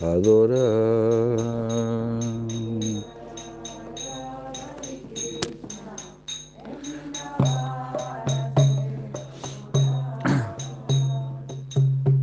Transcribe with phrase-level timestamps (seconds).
[0.00, 1.88] adorar.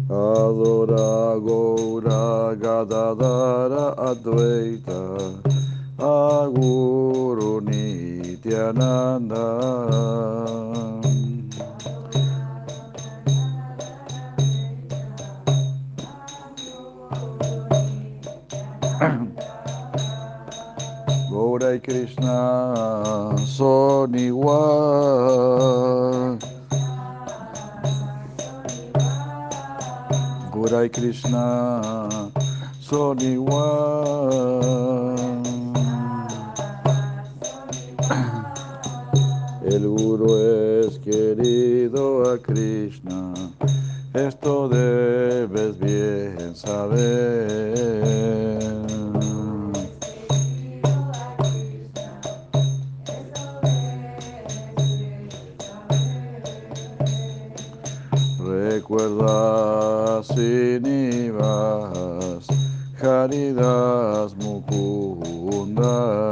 [0.07, 5.01] Adora Gaura Gadadara Advaita
[5.99, 9.45] Aguru Nityananda
[22.25, 25.37] ninguna son igual.
[30.51, 31.81] Gura y Krishna
[32.79, 34.65] son igual.
[39.65, 40.37] El guru
[40.85, 43.33] es querido a Krishna,
[44.13, 48.44] esto debes bien saber.
[60.25, 61.37] Srinivas
[62.99, 66.24] Haridas Mukunda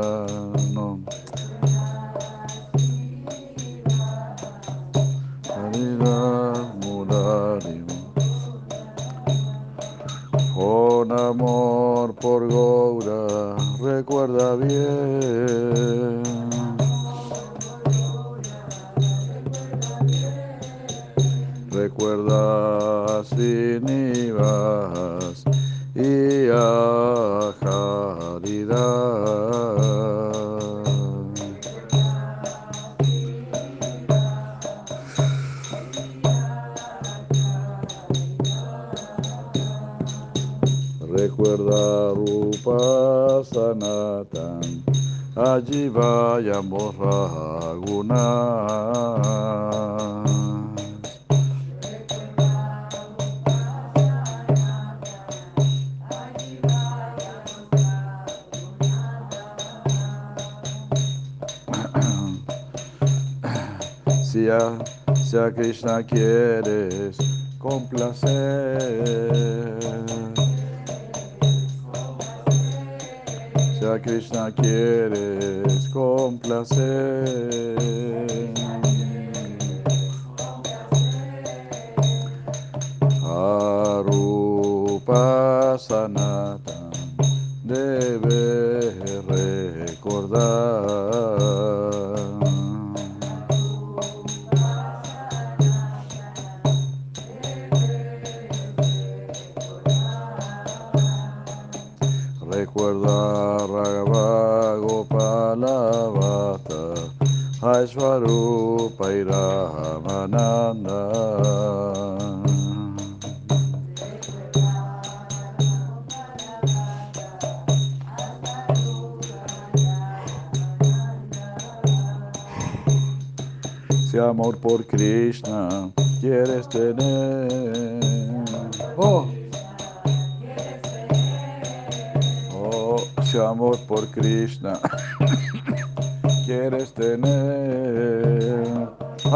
[65.84, 66.33] pensar que é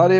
[0.07, 0.19] Hari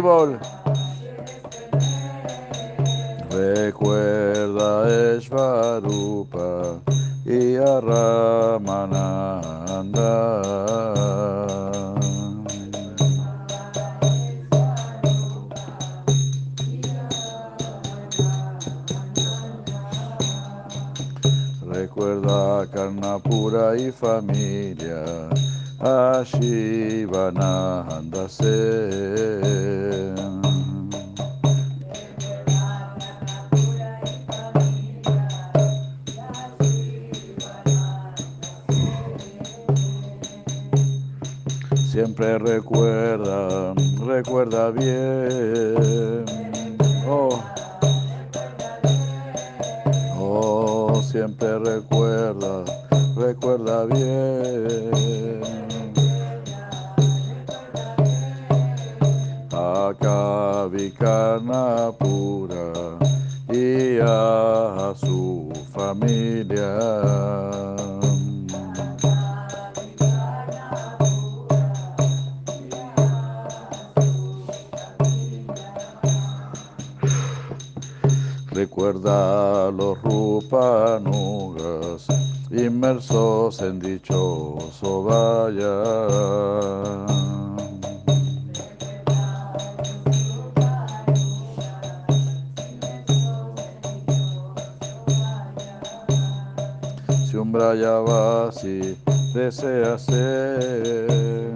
[97.38, 98.98] Si un brayavasi
[99.36, 101.54] desea ser,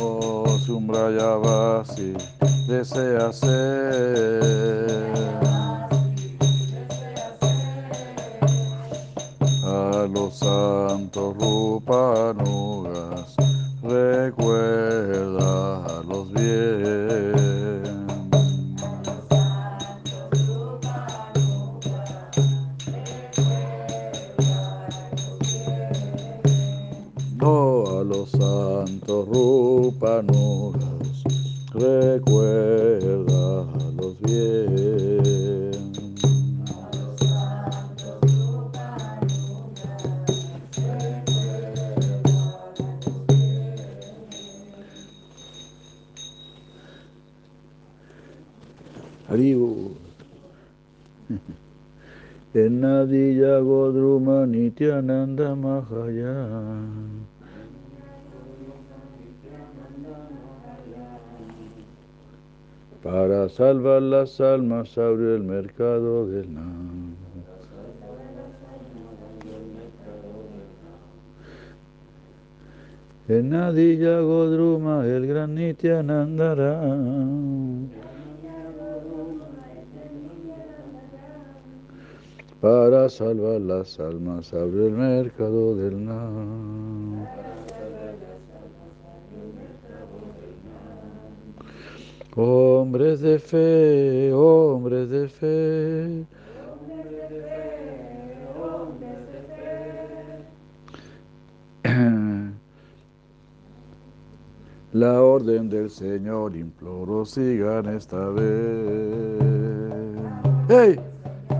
[0.00, 2.14] oh, si un brayavasi
[2.66, 5.12] desea ser.
[9.66, 13.15] A los santos rupanugas
[63.02, 67.14] Para salvar las almas abrió el mercado del Nam.
[73.28, 76.80] Enadiya Godruma el gran Nityanandara.
[82.60, 87.26] Para salvar las almas abrió el mercado del Nam.
[92.38, 96.26] Hombres de fe, hombres de fe.
[104.92, 109.40] La orden del Señor imploro sigan esta vez.
[110.68, 111.00] ¡Hey!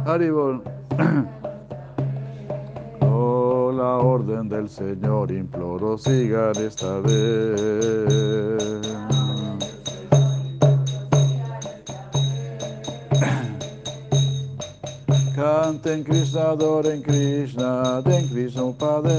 [0.05, 0.63] Haribol.
[3.01, 8.57] Oh, la orden del Señor imploro sigan esta vez.
[15.67, 19.11] Canten Krishna, adoren Krishna, den Krishna Upadesh.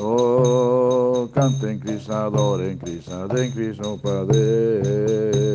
[0.00, 5.51] Oh, canten Krishna, adoren Krishna, den Krishna Upadesh.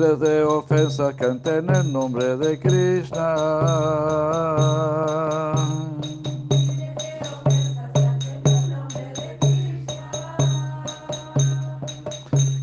[0.00, 3.34] Libres de ofensas, canten el nombre de Krishna.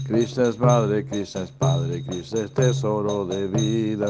[0.08, 4.08] Krishna es madre, Krishna es padre, Krishna es tesoro de vida.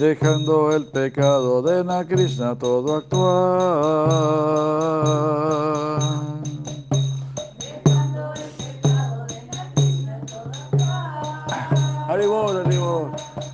[0.00, 4.40] Dejando el pecado de na Krishna todo actuar.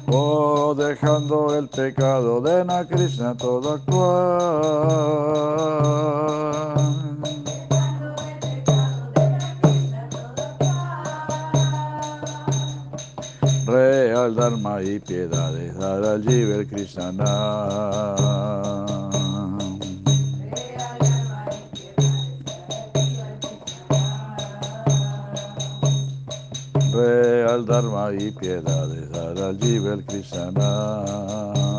[0.07, 5.17] Oh, dejando el pecado de na Krishna todo actuar.
[14.27, 17.15] Real Dharma y piedades dar al Jiva el Krishna.
[26.93, 31.76] Real Dharma y piedades dar al Jiva el Krishna.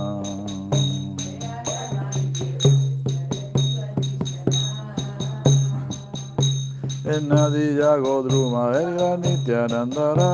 [7.10, 10.28] En Nadiya Godruma el gran Nityanandara.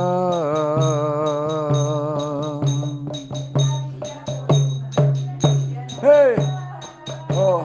[6.02, 6.34] ¡Hey!
[7.36, 7.64] Oh.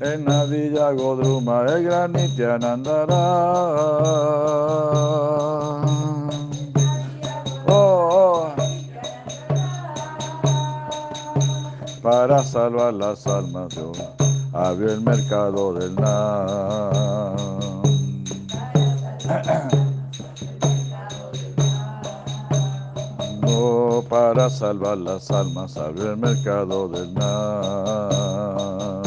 [0.00, 3.22] En Nadiya Godruma el gran Nityanandara.
[7.68, 8.54] Oh, oh.
[12.02, 13.92] Para salvar las almas yo
[14.52, 17.55] abrió el mercado del Nam.
[23.40, 29.02] No para salvar las almas abrió el mercado del mar.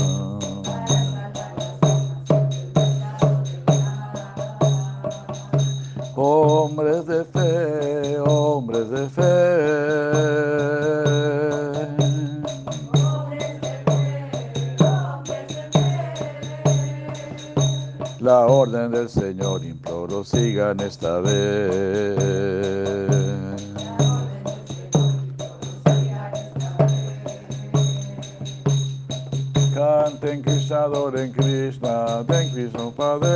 [6.16, 10.79] Hombres de fe, hombres de fe.
[18.30, 22.16] La orden del Señor imploro sigan esta vez.
[29.74, 33.30] Canten Krishna, adoren Krishna, den Krishna Padre.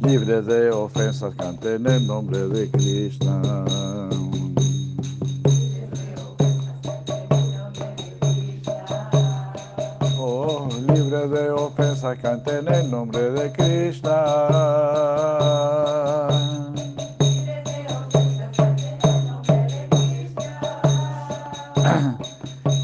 [0.00, 3.64] libres de ofensas, canten el nombre de Krishna.
[12.04, 14.24] Ofensas, canten el nombre de Krishna.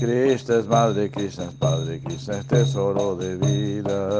[0.00, 4.10] Krishna es madre, Krishna es padre, Krishna es tesoro de vida.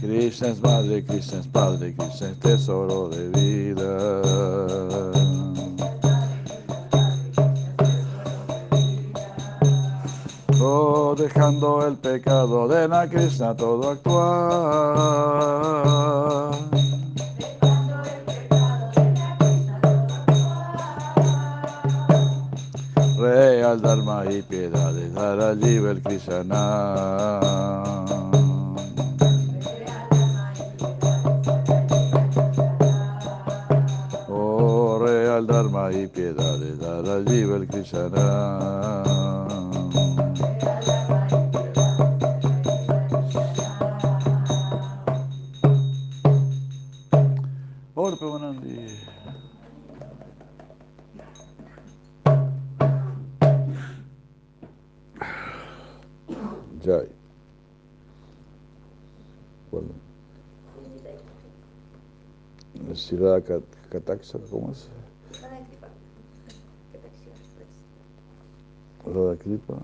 [0.00, 4.81] Krishna es Madre, Krishna es Padre, Krishna es tesoro de vida.
[11.22, 14.92] Dejando el pecado de la Krishna, todo actuar.
[23.20, 27.38] Real Dharma y piedad de dar allí el Krishna.
[35.90, 38.81] y piedad de dar allí el Krishna.
[64.04, 64.88] Kataksa, ¿cómo es?
[69.06, 69.78] Radha Kripa.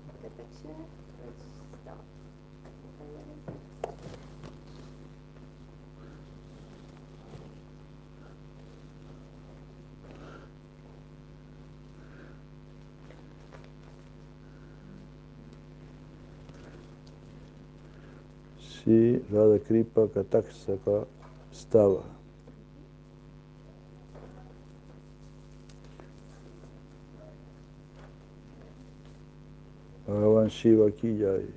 [18.83, 21.05] Sí, Radha Kripa Kataksaka
[21.53, 22.18] estaba.
[30.39, 31.49] Bhagavan Shiva aquí ya hay.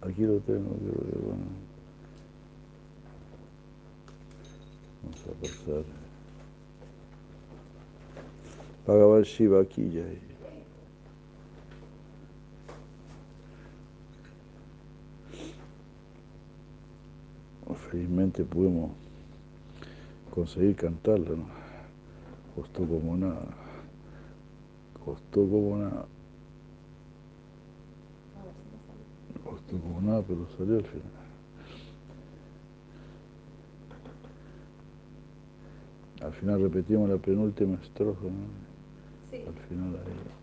[0.00, 1.44] Aquí lo tengo, bueno.
[5.02, 5.84] Vamos a pasar.
[8.84, 10.02] Bhagavan Shiva aquí ya.
[17.90, 18.90] Felizmente pudimos
[20.34, 21.46] conseguir cantarla, ¿no?
[22.56, 23.46] Costó como nada.
[25.04, 26.06] Costó como nada.
[29.80, 31.22] Como nada, pero salió al final.
[36.20, 39.30] Al final repetimos la penúltima estrofa, ¿no?
[39.30, 39.42] Sí.
[39.46, 40.41] Al final ahí.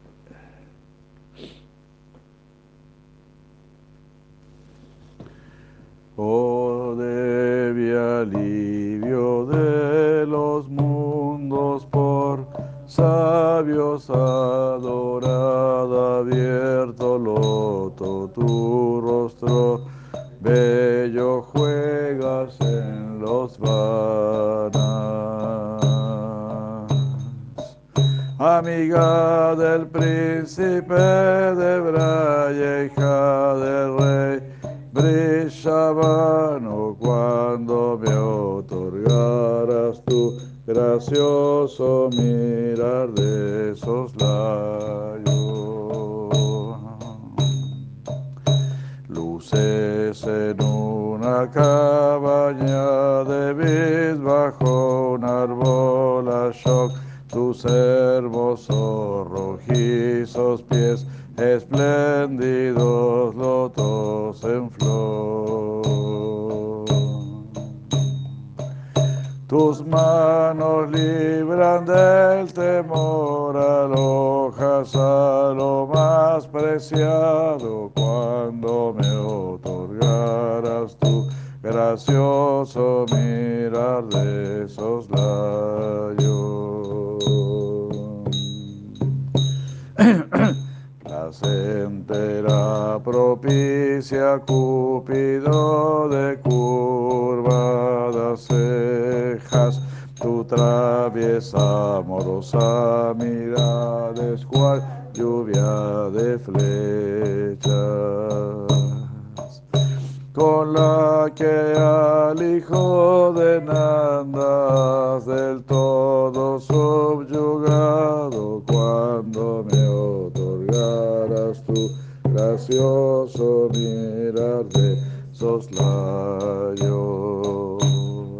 [120.72, 121.90] Tu
[122.24, 124.98] gracioso mirar de
[125.32, 126.98] soslayo.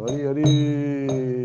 [0.08, 1.44] Ari, ari.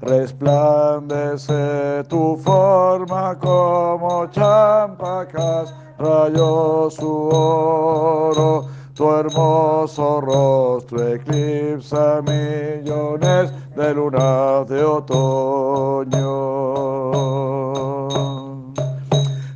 [0.00, 14.66] Resplandece tu forma como champacas, rayos su oro, tu hermoso rostro eclipsa millones de lunas
[14.68, 16.47] de otoño.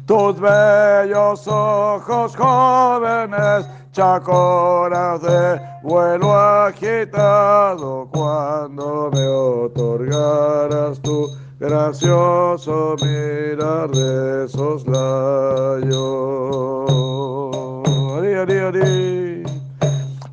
[0.07, 11.29] Tus bellos ojos jóvenes, chacoras de vuelo agitado, cuando me otorgaras tu
[11.61, 15.93] gracioso mirar de soslayo.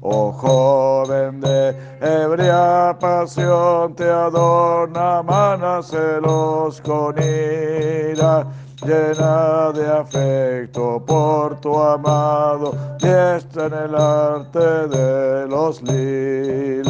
[0.02, 8.48] Oh joven de ebria pasión, te adorna manas celos con ira,
[8.86, 16.90] llena de afecto por tu amado, diestra en el arte de los lilas.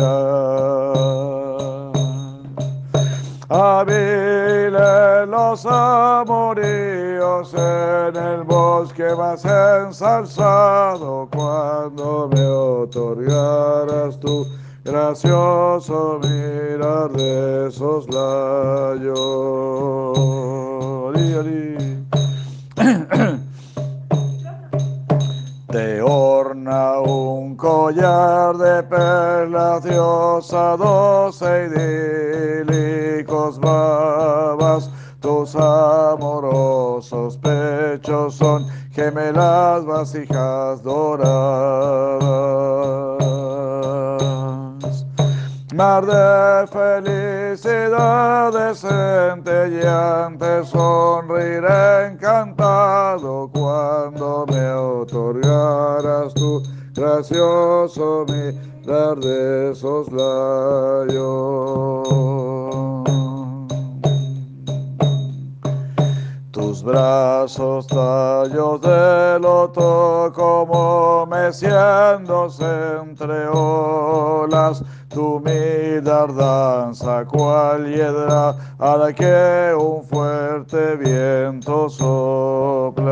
[3.50, 14.46] Hábiles los amoríos en el bosque más ensalzado cuando me otorgaras tu
[14.92, 19.14] gracioso mirar de soslayo.
[21.40, 21.78] Ari.
[25.72, 34.90] Te orna un collar de perlas, diosa doce idílicos babas.
[35.20, 42.20] Tus amorosos pechos son gemelas vasijas doradas.
[45.76, 56.64] Mar de felicidad centelleante, sonreiré encantado cuando me otorgaras tu
[56.96, 61.24] gracioso mirar de soslayo.
[66.70, 72.64] Tus brazos tallos de loto como meciéndose
[73.02, 83.10] entre olas, tu mirar danza cual hiedra a la que un fuerte viento sopla.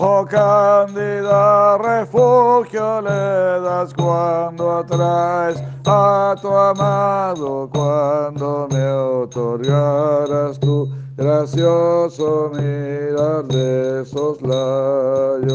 [0.00, 12.52] Oh cándida, refugio le das cuando atraes a tu amado, cuando me otorgaras tu gracioso
[12.54, 15.48] mirar de soslayo.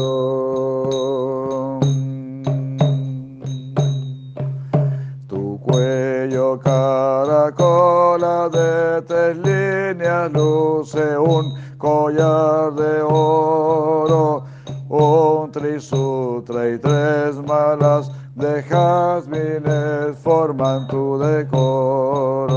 [5.26, 14.46] Tu cuello caracola de tres líneas luce un collar de oro,
[14.88, 22.54] un trisutra y tres malas de jazmines forman tu decoro.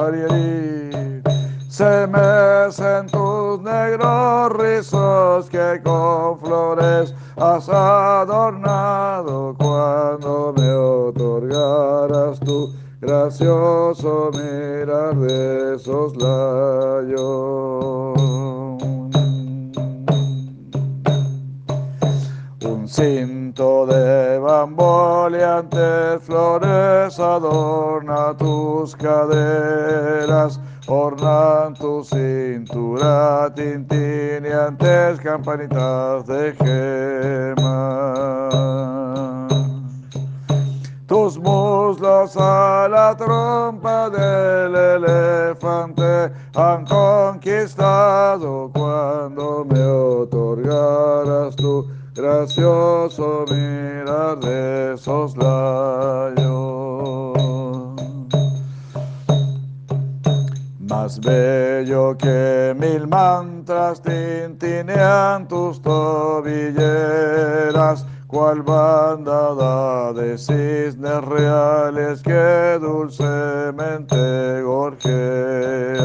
[0.00, 1.20] Ari.
[1.68, 14.30] Se mecen tus negros rizos que con flores has adornado cuando me otorgaras tu gracioso
[14.32, 17.28] mirar de soslayo.
[22.64, 36.54] Un cinto de bamboleantes flores adorna tus caderas, ornan tu cintura tintineantes campanitas de
[37.56, 38.97] gemas.
[41.08, 54.38] Tus muslos a la trompa del elefante han conquistado cuando me otorgaras tu gracioso mirar
[54.38, 56.44] de soslayo.
[60.80, 66.74] Más bello que mil mantras tintinean tus tobilleras
[68.28, 75.98] cual bandada de cisnes reales que dulcemente gorjean.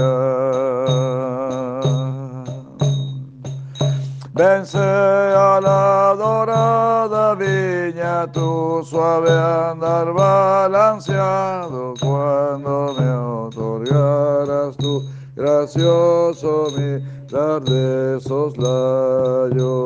[4.34, 15.04] Vence a la dorada viña tu suave andar balanceado cuando me otorgaras tu
[15.36, 19.84] gracioso mirar de soslayo.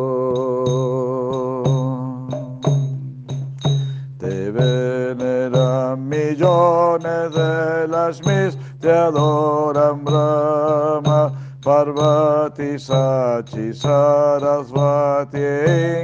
[6.07, 15.37] Millones de las mis, te adoran Brahma Parvati, Sachi, Sarasvati,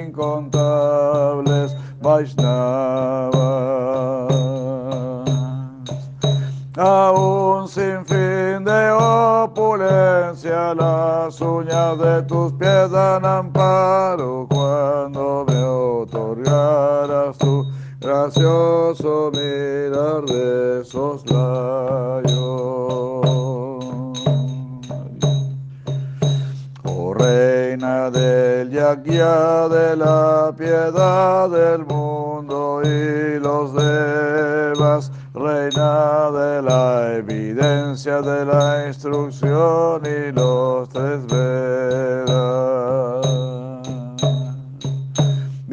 [0.08, 3.34] incontables Vaishnavas.
[6.76, 14.33] Aún sin fin de opulencia, las uñas de tus pies dan amparo
[18.24, 20.84] gracioso mirar de
[26.86, 37.16] Oh reina del yagya de la piedad del mundo y los devas, reina de la
[37.16, 41.73] evidencia de la instrucción y los tres Vedas.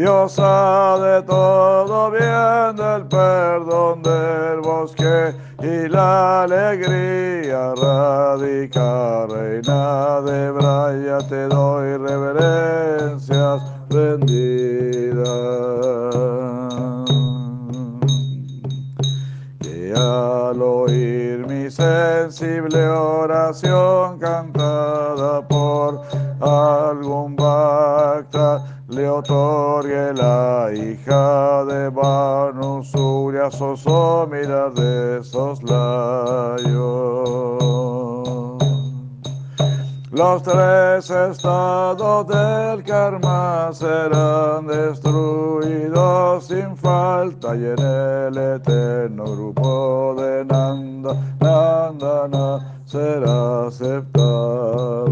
[0.01, 11.19] Diosa de todo bien, del perdón del bosque y la alegría radica, reina de Braya,
[11.29, 13.61] te doy reverencias
[13.91, 15.29] rendidas.
[19.61, 26.01] Que al oír mi sensible oración cantada por
[26.41, 36.91] algún bhakta, le otorgue la hija de Banu Surya Soso mirar de soslayo.
[40.11, 50.45] Los tres estados del karma serán destruidos sin falta y en el eterno grupo de
[50.45, 55.11] Nanda, Nandana será aceptado.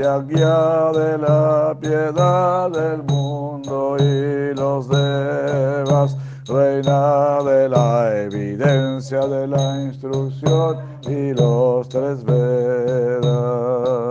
[0.00, 9.46] Del yagya de la piedad del mundo y los devas, reina de la evidencia de
[9.46, 14.09] la instrucción y los tres Vedas.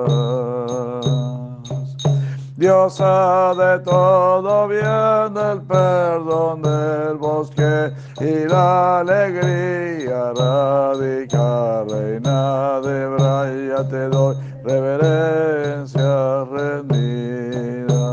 [2.59, 13.87] Diosa de todo bien, del perdón del bosque y la alegría radica, reina de Braya,
[13.87, 18.03] te doy reverencia rendida.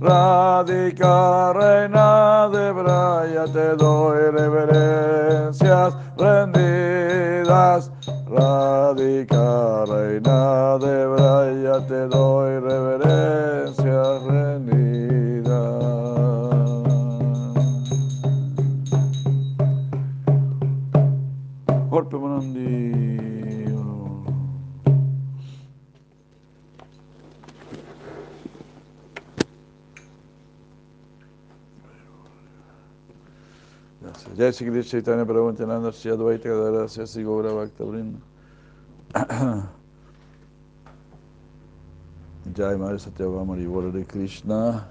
[0.00, 7.90] Radica, reina de Braya, te doy reverencias rendidas.
[8.34, 14.22] Radica, reina de Braya, te doy reverencias
[34.44, 37.06] Jai Sri Krishna Chaitanya Prabhu Nityananda Shri Advaita Gadara Sri.
[42.52, 42.76] Jai
[43.90, 44.86] de Krishna.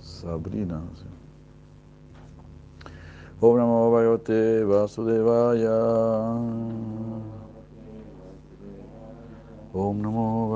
[0.00, 0.80] Sabrina.
[3.42, 3.90] Om Namo
[4.64, 5.76] Vasudevaya.
[9.74, 10.48] Om Namo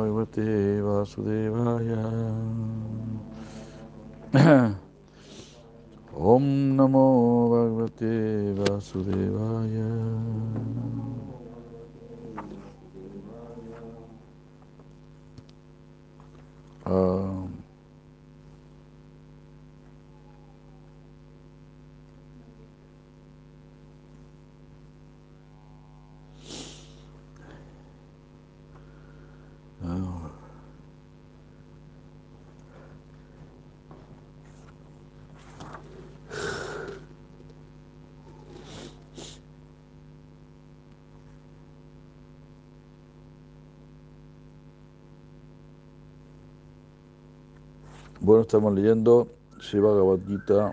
[0.81, 3.06] Vasudevaya.
[6.17, 9.89] Om Namo Bhagavate Vasudevaya.
[16.87, 17.46] Um,
[48.47, 49.27] estamos leyendo
[49.73, 50.73] Bhagavad Gita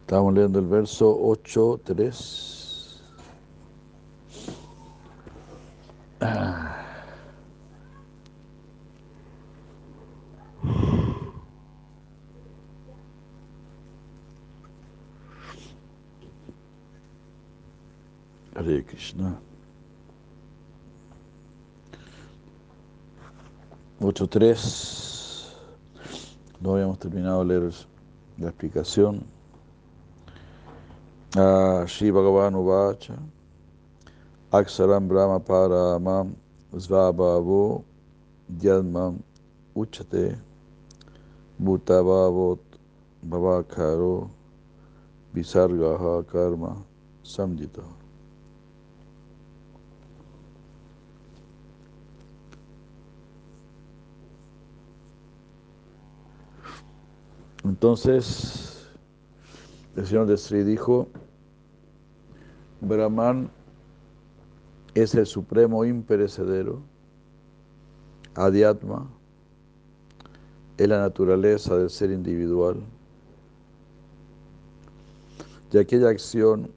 [0.00, 2.49] Estamos leyendo el verso 8, 3.
[24.30, 25.48] 8.3.
[26.60, 27.72] No habíamos terminado de leer
[28.38, 29.24] la explicación.
[31.36, 33.14] Ah, Shri Bhagavan Uvacha.
[34.52, 36.34] Aksaram Brahma Paramam
[36.72, 37.84] Svabhavo
[38.60, 39.18] Yadmam
[39.74, 40.36] Uchate
[41.60, 42.60] Bhutavavot
[43.26, 44.30] Bhavakaro
[45.34, 46.76] Visargaha Karma
[47.24, 47.82] Samjita.
[57.64, 58.88] Entonces,
[59.94, 61.08] el señor de Sri dijo,
[62.80, 63.50] Brahman
[64.94, 66.80] es el supremo imperecedero,
[68.34, 69.10] Adhyatma
[70.78, 72.82] es la naturaleza del ser individual,
[75.70, 76.70] y aquella acción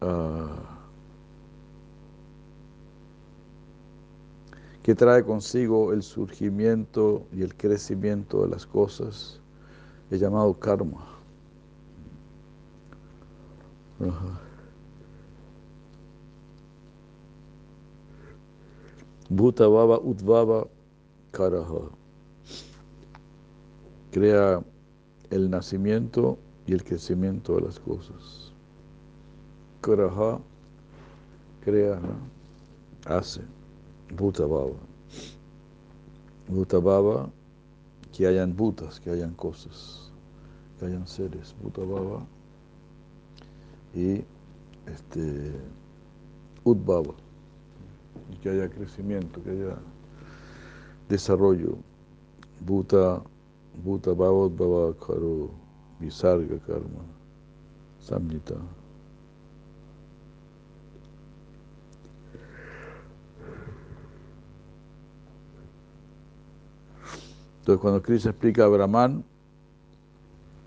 [0.00, 0.46] uh,
[4.82, 9.40] que trae consigo el surgimiento y el crecimiento de las cosas,
[10.10, 11.06] es llamado karma.
[19.30, 20.66] Bhuta Baba Udvava
[21.32, 21.90] Karaha.
[24.12, 24.62] Crea
[25.30, 28.52] el nacimiento y el crecimiento de las cosas.
[29.80, 30.38] Karaha
[31.64, 32.00] crea,
[33.06, 33.40] hace.
[34.16, 34.76] Bhuta Baba.
[36.48, 36.78] Bhuta
[38.14, 40.12] que hayan bhutas, que hayan cosas,
[40.78, 41.54] que hayan seres.
[41.60, 42.24] Bhuta Baba
[43.92, 44.24] y
[44.86, 45.52] este,
[46.62, 47.14] Udbaba
[48.32, 49.76] y que haya crecimiento, que haya
[51.08, 51.76] desarrollo.
[52.64, 53.20] Bhuta,
[53.84, 55.50] Bhuta Bhavat Bhava Karo,
[56.00, 57.04] Visarga Karma,
[57.98, 58.54] Samnita.
[67.64, 69.24] Entonces cuando Krishna explica a Brahman,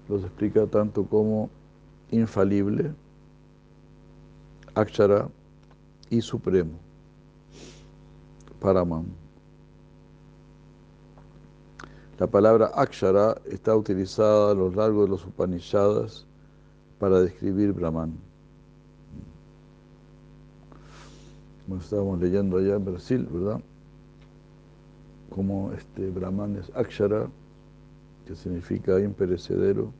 [0.09, 1.47] los explica tanto como
[2.09, 2.91] infalible,
[4.73, 5.29] Akshara
[6.09, 6.71] y supremo.
[8.59, 9.05] Paraman.
[12.17, 16.25] La palabra Akshara está utilizada a lo largo de los Upanishadas
[16.97, 18.17] para describir Brahman.
[21.63, 23.61] Como estábamos leyendo allá en Brasil, ¿verdad?
[25.37, 27.29] Como este Brahman es Akshara,
[28.25, 29.93] que significa imperecedero,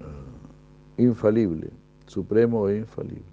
[0.00, 1.70] uh, infalible,
[2.06, 3.24] supremo e infalible.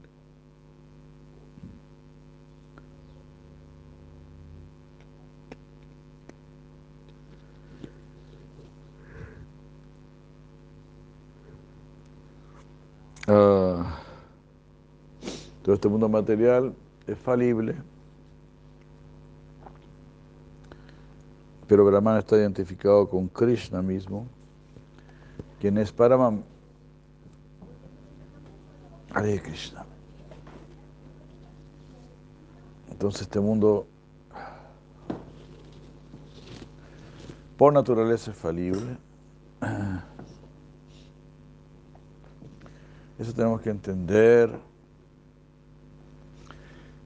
[13.27, 13.83] Uh,
[15.62, 16.73] todo este mundo material
[17.05, 17.75] es falible,
[21.69, 24.25] pero Brahman está identificado con Krishna mismo,
[25.62, 26.43] quien es Paraman.
[29.13, 29.86] Hare Krishna.
[32.89, 33.86] Entonces este mundo
[37.55, 38.97] por naturaleza es falible.
[43.19, 44.60] Eso tenemos que entender,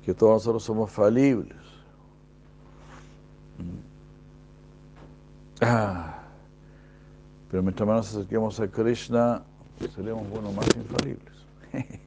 [0.05, 1.62] que todos nosotros somos falibles.
[5.65, 6.23] Ah,
[7.49, 9.43] pero mientras más nos acerquemos a Krishna,
[9.95, 11.33] seremos, bueno, más infalibles.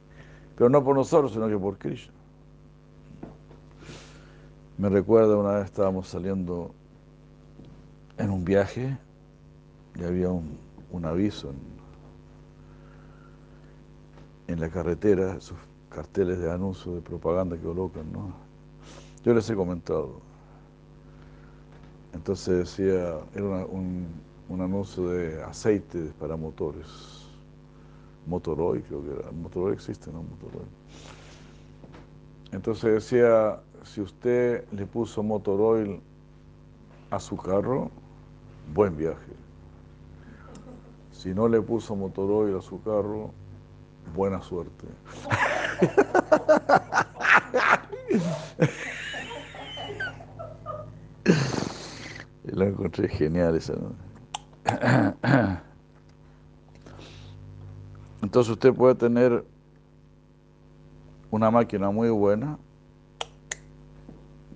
[0.55, 2.13] pero no por nosotros, sino que por Krishna.
[4.77, 6.71] Me recuerda una vez estábamos saliendo
[8.17, 8.97] en un viaje
[9.95, 10.57] y había un,
[10.91, 11.77] un aviso en
[14.47, 15.57] en la carretera, esos
[15.89, 18.33] carteles de anuncio, de propaganda que colocan, ¿no?
[19.23, 20.21] Yo les he comentado.
[22.17, 24.07] Entonces decía, era un,
[24.49, 26.87] un, anuncio de aceite para motores.
[28.25, 29.31] Motoroy, creo que era.
[29.31, 30.23] Motoroy existe, ¿no?
[30.23, 30.65] Motoroy.
[32.51, 36.01] Entonces decía, si usted le puso Motoroy
[37.11, 37.91] a su carro,
[38.73, 39.33] buen viaje.
[41.11, 43.29] Si no le puso Motoroy a su carro,
[44.15, 44.87] buena suerte.
[52.57, 53.73] lo encontré genial esa.
[58.21, 59.45] Entonces usted puede tener
[61.29, 62.57] una máquina muy buena,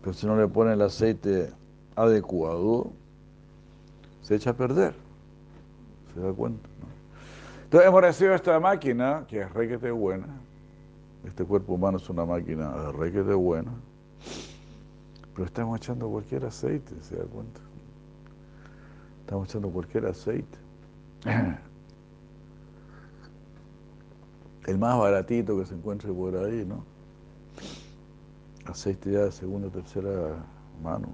[0.02, 1.52] pero si no le pone el aceite
[1.96, 2.92] adecuado,
[4.24, 4.96] se echa a perder.
[6.14, 6.68] ¿Se da cuenta?
[7.66, 10.28] Entonces hemos recibido esta máquina, que es requete buena.
[11.24, 13.72] Este cuerpo humano es una máquina requete buena.
[15.36, 17.62] Pero estamos echando cualquier aceite, ¿se da cuenta?
[19.32, 20.58] Estamos echando cualquier aceite.
[24.68, 26.84] El más baratito que se encuentre por ahí, ¿no?
[28.66, 30.36] Aceite ya de segunda o tercera
[30.84, 31.08] mano.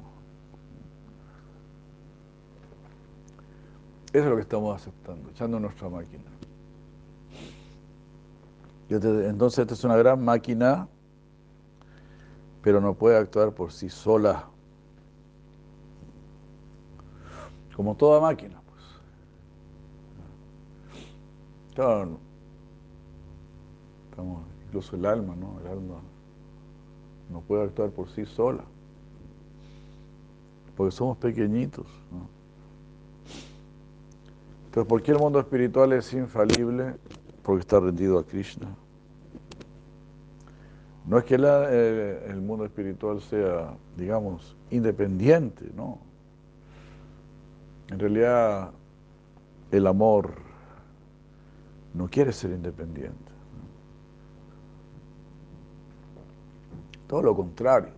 [4.12, 6.23] Eso es lo que estamos aceptando, echando nuestra máquina.
[8.89, 10.88] Entonces esta es una gran máquina,
[12.63, 14.49] pero no puede actuar por sí sola.
[17.78, 18.84] Como toda máquina, pues.
[21.76, 22.18] Claro,
[24.66, 25.60] incluso el alma, ¿no?
[25.62, 26.02] El alma
[27.32, 28.63] no puede actuar por sí sola.
[30.76, 32.28] Porque somos pequeñitos, ¿no?
[34.66, 36.96] Entonces, ¿por qué el mundo espiritual es infalible?
[37.44, 38.76] Porque está rendido a Krishna.
[41.06, 46.07] No es que eh, el mundo espiritual sea, digamos, independiente, no.
[47.89, 48.71] En realidad,
[49.71, 50.36] el amor
[51.93, 53.32] no quiere ser independiente.
[57.08, 57.91] Todo lo contrario.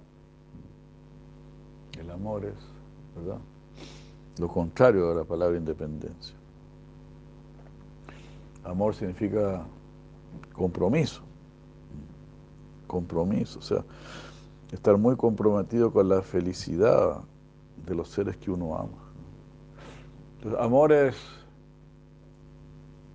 [1.99, 2.55] El amor es,
[3.15, 3.39] ¿verdad?
[4.37, 6.35] Lo contrario de la palabra independencia.
[8.63, 9.65] Amor significa
[10.53, 11.21] compromiso.
[12.87, 13.83] Compromiso, o sea,
[14.71, 17.21] estar muy comprometido con la felicidad
[17.85, 19.08] de los seres que uno ama.
[20.39, 21.17] Entonces, amor es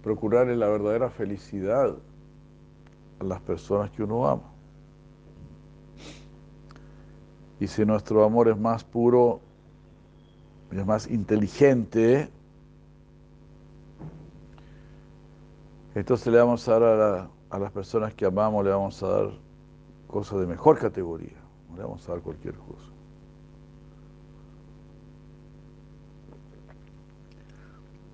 [0.03, 1.97] procurar la verdadera felicidad
[3.19, 4.53] a las personas que uno ama.
[7.59, 9.41] Y si nuestro amor es más puro,
[10.71, 12.29] es más inteligente,
[15.95, 19.31] entonces le vamos a dar a, las personas que amamos, le vamos a dar
[20.09, 22.94] cosas de mejor categoría, no le vamos a dar cualquier cosa.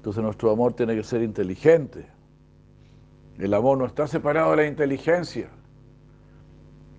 [0.01, 2.07] Entonces nuestro amor tiene que ser inteligente.
[3.37, 5.51] El amor no está separado de la inteligencia.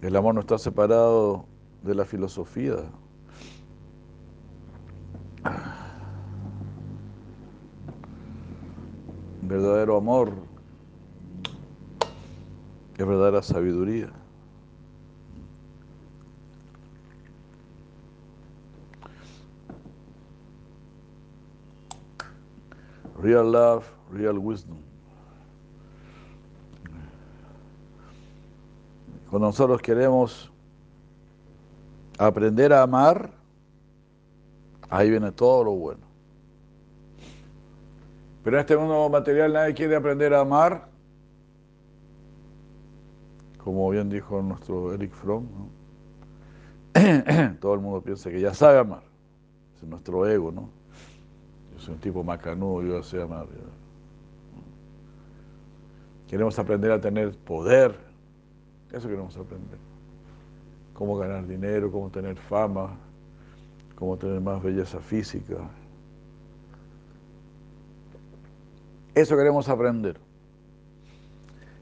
[0.04, 1.46] El amor no está separado
[1.82, 2.76] de la filosofía.
[9.42, 10.34] Verdadero amor
[13.00, 14.12] es verdadera sabiduría.
[23.22, 24.78] Real love, real wisdom.
[29.30, 30.52] Cuando nosotros queremos
[32.18, 33.32] aprender a amar,
[34.90, 36.02] ahí viene todo lo bueno.
[38.44, 40.88] Pero en este mundo material nadie quiere aprender a amar,
[43.64, 45.46] como bien dijo nuestro Eric Fromm,
[47.62, 49.04] todo el mundo piensa que ya sabe amar,
[49.78, 50.81] es nuestro ego, ¿no?
[51.82, 53.48] Soy un tipo macanudo, yo ya sé amar.
[56.28, 57.98] Queremos aprender a tener poder,
[58.91, 59.91] eso queremos aprender
[61.02, 62.91] cómo ganar dinero, cómo tener fama,
[63.96, 65.56] cómo tener más belleza física.
[69.15, 70.20] Eso queremos aprender.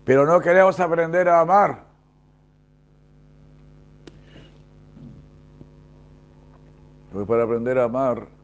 [0.05, 1.83] Pero no queremos aprender a amar.
[7.11, 8.38] Porque para aprender a amar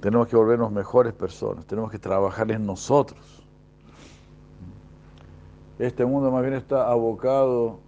[0.00, 3.18] tenemos que volvernos mejores personas, tenemos que trabajar en nosotros.
[5.78, 7.80] Este mundo más bien está abocado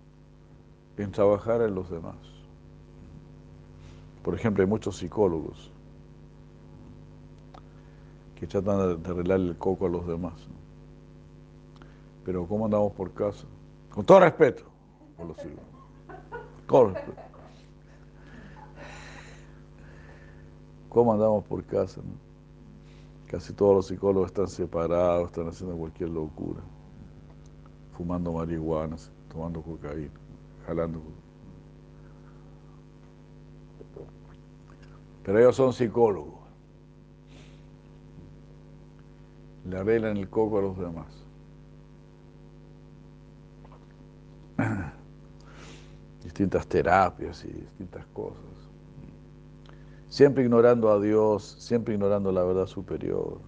[0.97, 2.17] en trabajar en los demás.
[4.23, 5.71] Por ejemplo, hay muchos psicólogos
[8.35, 10.35] que tratan de arreglar el coco a los demás.
[12.25, 13.47] Pero ¿cómo andamos por casa?
[13.91, 14.63] Con todo respeto
[15.17, 15.65] por los psicólogos.
[16.67, 17.30] Con respeto.
[20.91, 22.03] ¿Cómo andamos por casa?
[23.27, 26.61] Casi todos los psicólogos están separados, están haciendo cualquier locura,
[27.97, 28.97] fumando marihuana,
[29.33, 30.11] tomando cocaína
[30.67, 31.01] jalando.
[35.23, 36.41] Pero ellos son psicólogos.
[39.65, 41.07] Le arreglan el coco a los demás.
[46.25, 48.50] Distintas terapias y distintas cosas.
[50.11, 53.41] Siempre ignorando a Dios, siempre ignorando la verdad superior.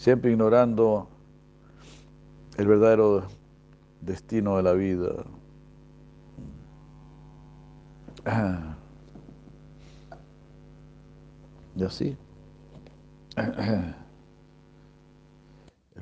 [0.00, 1.08] siempre ignorando
[2.56, 3.26] el verdadero
[4.00, 5.26] destino de la vida.
[11.76, 12.16] Y así,
[13.36, 13.94] el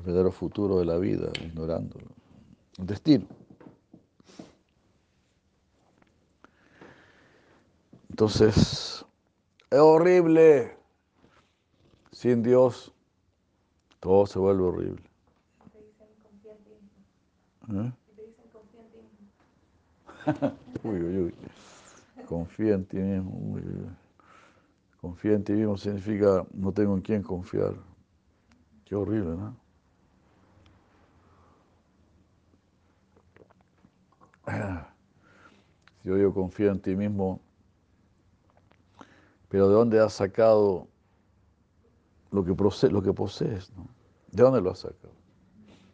[0.01, 2.07] verdadero futuro de la vida, ignorándolo,
[2.77, 3.25] el destino.
[8.09, 9.05] Entonces,
[9.71, 10.77] es horrible.
[12.11, 12.91] Sin Dios,
[13.99, 15.03] todo se vuelve horrible.
[17.71, 17.91] ¿Eh?
[20.83, 21.33] uy, uy, uy.
[22.27, 23.59] Confía en ti mismo.
[25.01, 27.73] Confía en ti mismo significa no tengo en quién confiar.
[28.85, 29.55] Qué horrible, ¿no?
[36.01, 37.39] Si yo, yo confío en ti mismo,
[39.49, 40.87] pero ¿de dónde has sacado
[42.31, 42.55] lo que,
[42.89, 43.71] lo que posees?
[43.75, 43.87] ¿no?
[44.31, 45.13] ¿De dónde lo has sacado?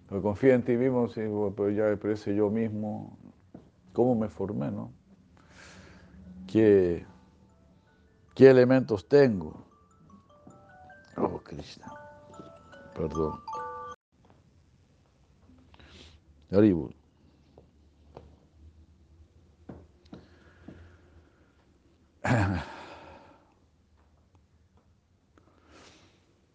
[0.08, 1.22] Pero confía en ti mismo, sí,
[1.56, 3.18] pero ya pero yo mismo,
[3.93, 4.70] ¿cómo me formé?
[4.70, 4.91] No?
[6.45, 7.06] ¿Qué,
[8.36, 9.66] ¿Qué elementos tengo?
[11.18, 11.88] Oh, Krishna.
[12.93, 13.39] Perdón.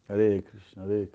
[0.08, 0.44] Hare
[0.80, 1.10] Krishna, Hare.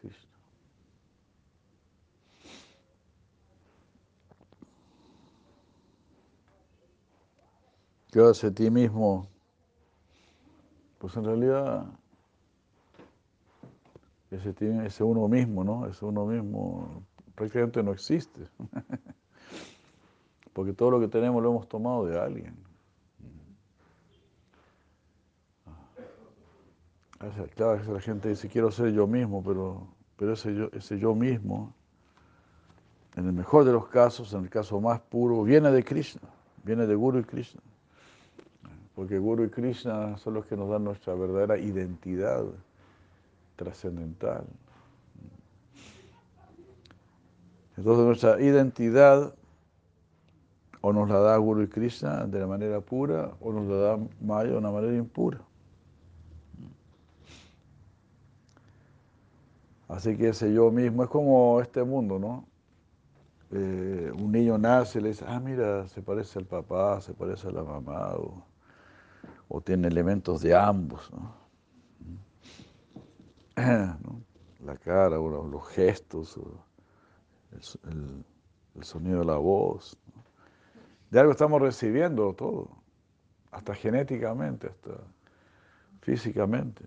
[8.12, 9.28] ¿Qué hace ti mismo?
[11.00, 11.86] Pues en realidad
[14.32, 15.86] ese uno mismo, ¿no?
[15.88, 17.04] Ese uno mismo
[17.36, 18.48] prácticamente no existe.
[20.54, 22.65] Porque todo lo que tenemos lo hemos tomado de alguien.
[27.56, 31.74] Claro, la gente dice, quiero ser yo mismo, pero, pero ese, yo, ese yo mismo,
[33.16, 36.22] en el mejor de los casos, en el caso más puro, viene de Krishna,
[36.64, 37.62] viene de Guru y Krishna.
[38.94, 42.44] Porque Guru y Krishna son los que nos dan nuestra verdadera identidad
[43.56, 44.46] trascendental.
[47.78, 49.34] Entonces nuestra identidad
[50.82, 54.00] o nos la da Guru y Krishna de la manera pura o nos la da
[54.22, 55.40] Maya de una manera impura.
[59.88, 62.48] Así que ese yo mismo es como este mundo, ¿no?
[63.52, 67.48] Eh, un niño nace y le dice, ah, mira, se parece al papá, se parece
[67.48, 68.16] a la mamá,
[69.48, 71.46] o, tiene elementos de ambos, ¿no?
[74.66, 76.40] La cara, o los gestos,
[77.52, 79.98] el, sonido de la voz.
[81.12, 82.70] De algo estamos recibiendo todo,
[83.52, 84.98] hasta genéticamente, hasta
[86.02, 86.84] físicamente.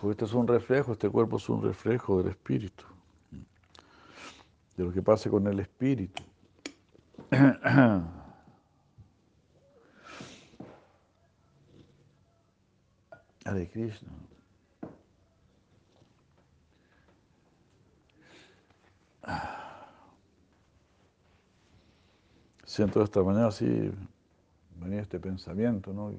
[0.00, 2.84] Porque este es un reflejo, este cuerpo es un reflejo del espíritu,
[4.76, 6.22] de lo que pasa con el espíritu.
[13.44, 14.10] Hare Krishna.
[22.64, 23.92] Siento esta manera así,
[24.76, 26.12] venía este pensamiento, ¿no?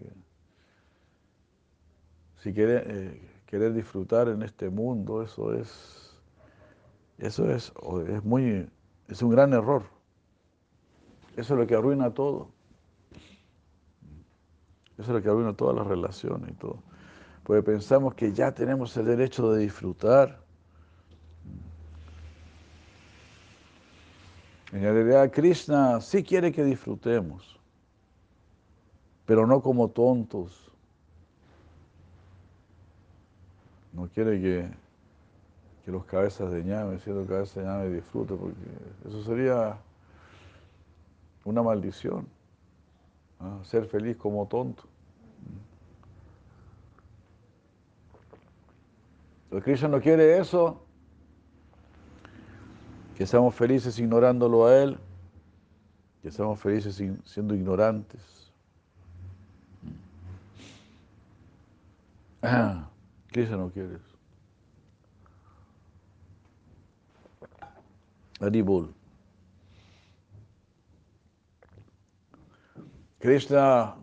[2.38, 6.18] si quiere, eh, querer disfrutar en este mundo, eso es,
[7.18, 7.72] eso es,
[8.08, 8.68] es muy,
[9.08, 9.84] es un gran error.
[11.36, 12.50] Eso es lo que arruina todo.
[14.98, 16.82] Eso es lo que arruina todas las relaciones y todo.
[17.44, 20.40] Porque pensamos que ya tenemos el derecho de disfrutar.
[24.72, 27.60] En realidad, Krishna sí quiere que disfrutemos,
[29.26, 30.72] pero no como tontos,
[33.96, 34.70] no quiere que,
[35.86, 38.56] que los cabezas de ñame, siendo cabezas de ñame, disfruten, porque
[39.08, 39.78] eso sería
[41.46, 42.28] una maldición.
[43.64, 44.84] Ser feliz como tonto.
[49.52, 50.82] El Krishna no quiere eso,
[53.16, 54.98] que seamos felices ignorándolo a Él,
[56.22, 58.52] que seamos felices siendo ignorantes.
[63.36, 64.18] Krishna no quiere eso.
[68.40, 68.94] Haribol.
[73.20, 73.98] Krishna,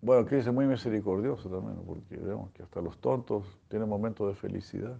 [0.00, 4.34] bueno, Krishna es muy misericordioso también, porque vemos que hasta los tontos tienen momentos de
[4.34, 4.96] felicidad.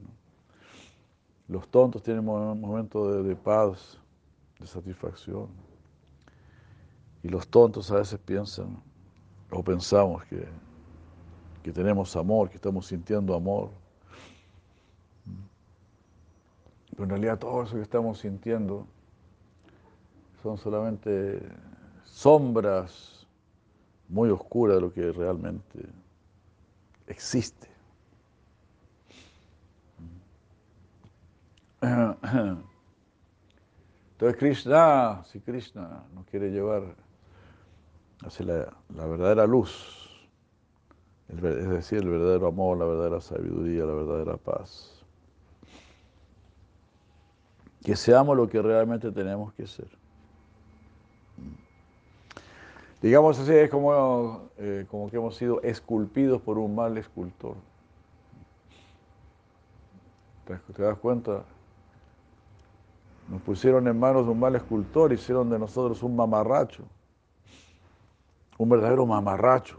[1.48, 3.98] Los tontos tienen momentos de, de paz,
[4.60, 5.48] de satisfacción.
[7.22, 8.76] Y los tontos a veces piensan
[9.50, 10.46] o pensamos que
[11.62, 13.70] que tenemos amor, que estamos sintiendo amor.
[16.90, 18.86] Pero en realidad todo eso que estamos sintiendo
[20.42, 21.40] son solamente
[22.04, 23.26] sombras
[24.08, 25.78] muy oscuras de lo que realmente
[27.06, 27.68] existe.
[31.80, 32.66] Entonces
[34.36, 36.82] Krishna, si Krishna nos quiere llevar
[38.24, 40.07] hacia la, la verdadera luz,
[41.28, 45.04] es decir, el verdadero amor, la verdadera sabiduría, la verdadera paz.
[47.82, 49.88] Que seamos lo que realmente tenemos que ser.
[53.02, 57.56] Digamos así, es como, eh, como que hemos sido esculpidos por un mal escultor.
[60.74, 61.44] ¿Te das cuenta?
[63.28, 66.84] Nos pusieron en manos de un mal escultor, hicieron de nosotros un mamarracho,
[68.56, 69.78] un verdadero mamarracho,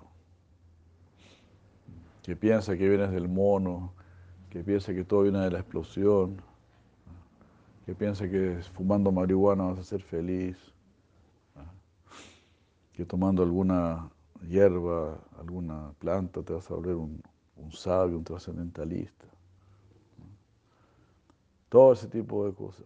[2.30, 3.92] que piensa que vienes del mono,
[4.52, 6.40] que piensa que todo viene de la explosión,
[7.88, 10.56] que piensa que fumando marihuana vas a ser feliz,
[12.94, 14.12] que tomando alguna
[14.48, 17.20] hierba, alguna planta te vas a volver un,
[17.58, 19.26] un sabio, un trascendentalista.
[21.68, 22.86] Todo ese tipo de cosas.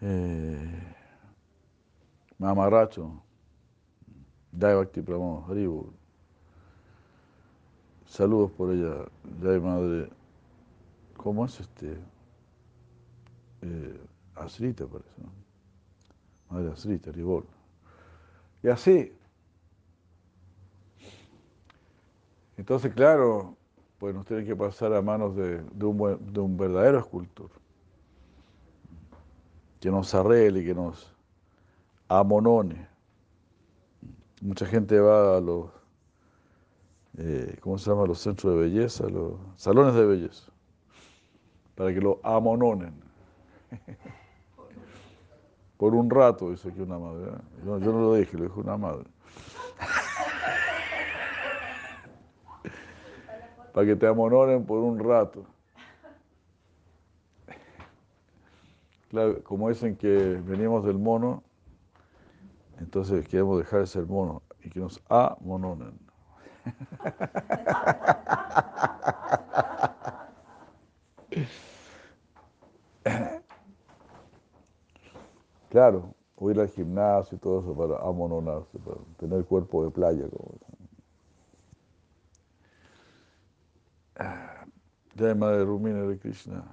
[0.00, 0.71] Eh,
[2.42, 3.22] Mamaracho,
[4.58, 5.92] Jai Bhakti Pramo, Haribu.
[8.04, 9.06] Saludos por ella,
[9.40, 10.10] Jai Madre.
[11.16, 11.96] ¿Cómo es este?
[13.60, 14.00] Eh,
[14.34, 15.30] Asrita parece, ¿no?
[16.50, 17.46] Madre Asrita, Haribol.
[18.64, 19.12] Y así.
[22.56, 23.56] Entonces, claro,
[23.98, 27.50] pues nos tiene que pasar a manos de, de, un, de un verdadero escultor
[29.78, 31.11] que nos arregle, que nos
[32.18, 32.88] amonone.
[34.40, 35.70] Mucha gente va a los,
[37.18, 38.06] eh, ¿cómo se llama?
[38.06, 40.50] Los centros de belleza, los salones de belleza,
[41.74, 42.94] para que lo amononen.
[45.76, 47.30] Por un rato, dice aquí una madre.
[47.30, 47.34] ¿eh?
[47.64, 49.06] Yo, no lo dije, lo dijo una madre.
[53.72, 55.44] para que te amononen por un rato.
[59.08, 61.42] Claro, como dicen que venimos del mono,
[62.82, 65.98] entonces queremos dejar de ser mono y que nos amononen.
[75.70, 80.28] Claro, ir al gimnasio y todo eso para amononarse, para tener cuerpo de playa.
[80.28, 80.58] Como...
[85.16, 86.64] Jai Madre Rumina de Krishna.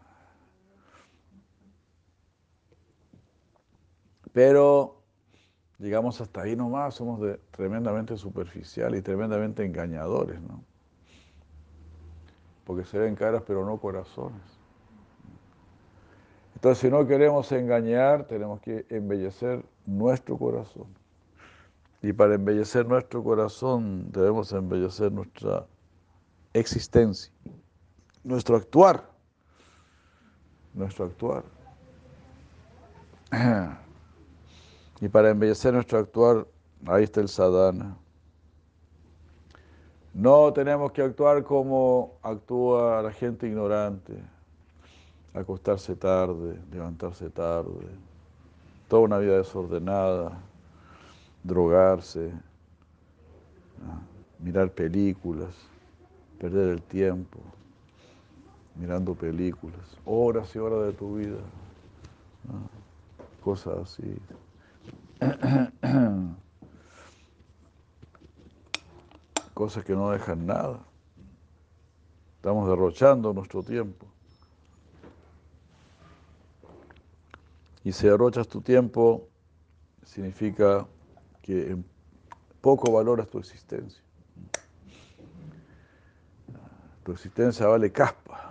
[4.33, 4.98] Pero
[5.79, 7.19] llegamos hasta ahí nomás, somos
[7.51, 10.63] tremendamente superficiales y tremendamente engañadores, ¿no?
[12.65, 14.41] Porque se ven caras pero no corazones.
[16.53, 20.87] Entonces, si no queremos engañar, tenemos que embellecer nuestro corazón.
[22.01, 25.65] Y para embellecer nuestro corazón debemos embellecer nuestra
[26.53, 27.31] existencia,
[28.23, 29.09] nuestro actuar,
[30.73, 31.43] nuestro actuar.
[35.01, 36.45] Y para embellecer nuestro actuar,
[36.85, 37.95] ahí está el sadhana.
[40.13, 44.13] No tenemos que actuar como actúa la gente ignorante,
[45.33, 47.87] acostarse tarde, levantarse tarde,
[48.87, 50.37] toda una vida desordenada,
[51.43, 52.33] drogarse,
[54.39, 55.55] mirar películas,
[56.39, 57.39] perder el tiempo,
[58.75, 61.39] mirando películas, horas y horas de tu vida,
[63.43, 64.17] cosas así.
[69.53, 70.79] Cosas que no dejan nada.
[72.35, 74.07] Estamos derrochando nuestro tiempo.
[77.83, 79.27] Y si derrochas tu tiempo,
[80.03, 80.87] significa
[81.41, 81.75] que
[82.61, 84.01] poco valoras tu existencia.
[87.03, 88.48] Tu existencia vale caspa.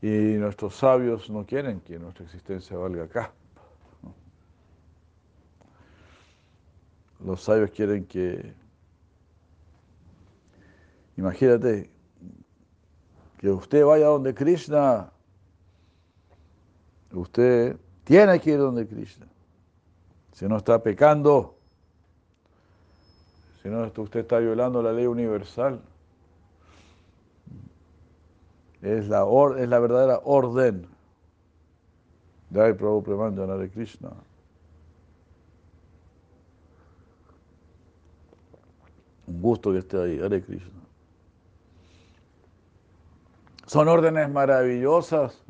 [0.00, 3.32] Y nuestros sabios no quieren que nuestra existencia valga acá.
[7.24, 8.54] Los sabios quieren que,
[11.16, 11.90] imagínate,
[13.38, 15.10] que usted vaya donde Krishna,
[17.12, 19.26] usted tiene que ir donde Krishna.
[20.32, 21.56] Si no está pecando,
[23.62, 25.82] si no usted está violando la ley universal.
[28.82, 29.26] Es la,
[29.58, 30.86] es la verdadera orden.
[32.52, 34.10] Jai Prabhu Premanjana Hare Krishna.
[39.26, 40.80] Un gusto que esté ahí, Hare Krishna.
[43.66, 45.42] Son órdenes maravillosas.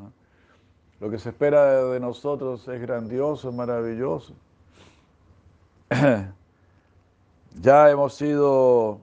[0.99, 4.33] Lo que se espera de nosotros es grandioso, maravilloso.
[7.61, 9.01] Ya hemos sido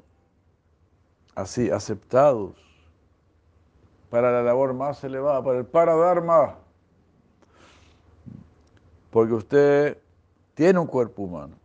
[1.34, 2.65] así aceptados
[4.10, 6.56] para la labor más elevada, para el Paradharma.
[9.10, 9.98] Porque usted
[10.54, 11.56] tiene un cuerpo humano.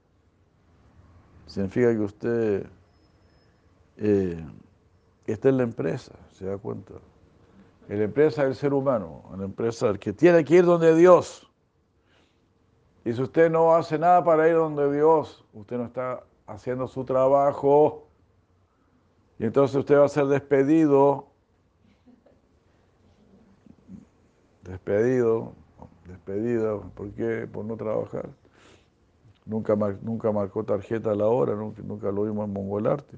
[1.48, 2.66] Significa que usted
[3.98, 4.46] eh,
[5.26, 6.94] está en la empresa, ¿se da cuenta?
[7.90, 10.96] En la empresa del ser humano, en la empresa del que tiene que ir donde
[10.96, 11.52] Dios.
[13.04, 17.04] Y si usted no hace nada para ir donde Dios, usted no está haciendo su
[17.04, 18.08] trabajo.
[19.40, 21.31] Y entonces usted va a ser despedido.
[24.64, 25.54] Despedido,
[26.06, 26.80] despedida.
[26.96, 27.48] ¿Por qué?
[27.48, 28.30] Por no trabajar.
[29.46, 33.18] Nunca, nunca marcó tarjeta a la hora, nunca, lo vimos en Mongolarte.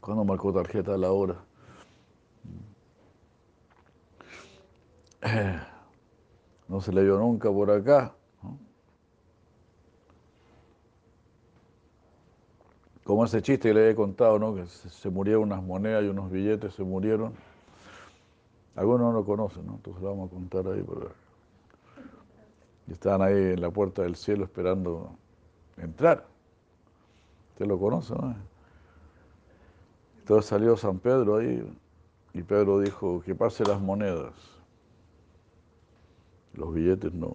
[0.00, 1.36] ¿Cuándo marcó tarjeta a la hora?
[6.68, 8.12] No se le vio nunca por acá.
[13.04, 14.52] Como ese chiste que le he contado, ¿no?
[14.52, 17.34] Que se, murieron unas monedas y unos billetes, se murieron.
[18.76, 19.76] Algunos no lo conocen, ¿no?
[19.76, 20.84] Entonces lo vamos a contar ahí.
[22.86, 25.16] Y estaban ahí en la puerta del cielo esperando
[25.78, 26.26] entrar.
[27.52, 28.36] Usted lo conoce, ¿no?
[30.18, 31.66] Entonces salió San Pedro ahí
[32.34, 34.34] y Pedro dijo, que pase las monedas.
[36.52, 37.34] Los billetes no.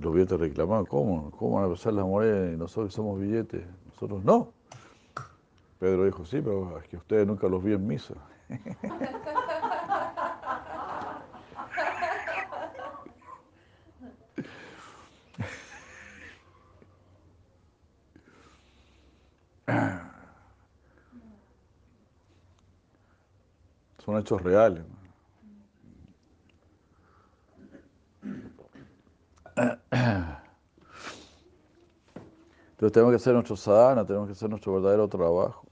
[0.00, 1.30] Los billetes reclamaban, ¿cómo?
[1.32, 3.62] ¿Cómo van a pasar las monedas y nosotros somos billetes?
[3.86, 4.52] Nosotros no.
[5.78, 8.14] Pedro dijo, sí, pero es que ustedes nunca los vi en misa.
[24.26, 24.84] hechos reales.
[32.70, 35.64] Entonces tenemos que hacer nuestro sadhana, tenemos que hacer nuestro verdadero trabajo.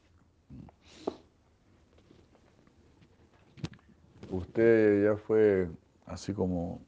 [4.31, 5.69] Usted ya fue
[6.07, 6.81] así como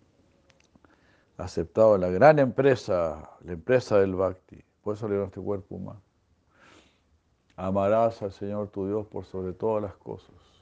[1.37, 4.65] aceptado en la gran empresa, la empresa del Bhakti.
[4.83, 6.01] Por eso le este cuerpo humano.
[7.57, 10.56] Amarás al Señor tu Dios por sobre todas las cosas.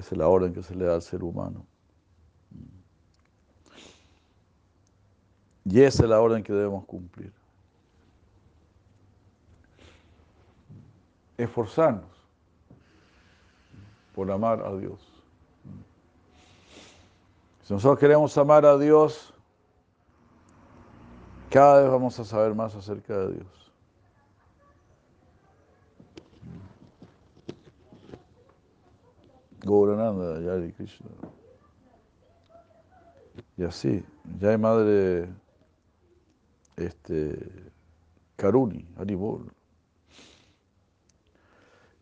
[0.00, 1.66] Esa es la orden que se le da al ser humano.
[5.66, 7.32] Y esa es la orden que debemos cumplir.
[11.36, 12.10] esforzarnos
[14.14, 15.00] por amar a Dios.
[17.62, 19.32] Si nosotros queremos amar a Dios,
[21.48, 23.59] cada vez vamos a saber más acerca de Dios.
[29.64, 31.10] Gobernando Yari Krishna.
[33.56, 34.04] Y así,
[34.38, 35.28] ya hay madre
[36.76, 37.72] este,
[38.36, 39.52] Karuni, Haribol.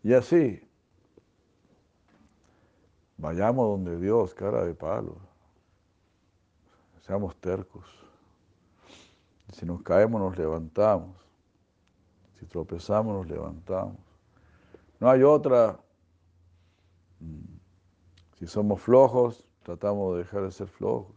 [0.02, 0.62] Y así,
[3.16, 5.16] vayamos donde Dios, cara de palo.
[7.00, 7.86] Seamos tercos.
[9.52, 11.16] Si nos caemos, nos levantamos.
[12.38, 13.96] Si tropezamos, nos levantamos.
[15.00, 15.78] No hay otra.
[18.38, 21.16] Si somos flojos, tratamos de dejar de ser flojos.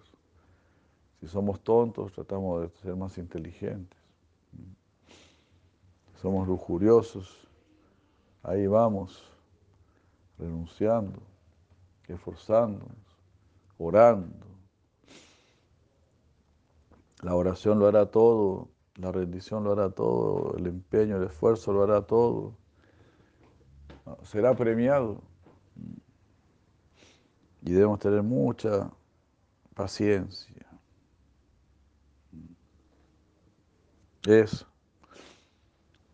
[1.20, 4.00] Si somos tontos, tratamos de ser más inteligentes.
[6.14, 7.42] Si somos lujuriosos,
[8.44, 9.24] Ahí vamos,
[10.40, 11.20] renunciando,
[12.08, 12.98] esforzándonos,
[13.78, 14.48] orando.
[17.22, 21.84] La oración lo hará todo, la rendición lo hará todo, el empeño, el esfuerzo lo
[21.84, 22.56] hará todo.
[24.24, 25.22] Será premiado.
[27.62, 28.90] Y debemos tener mucha
[29.76, 30.66] paciencia.
[34.26, 34.68] Eso.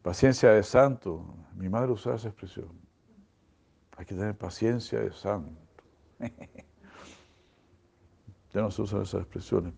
[0.01, 1.25] Paciencia de santo.
[1.55, 2.69] Mi madre usaba esa expresión.
[3.97, 5.59] Hay que tener paciencia de santo.
[8.53, 9.73] ya no se usan esas expresiones.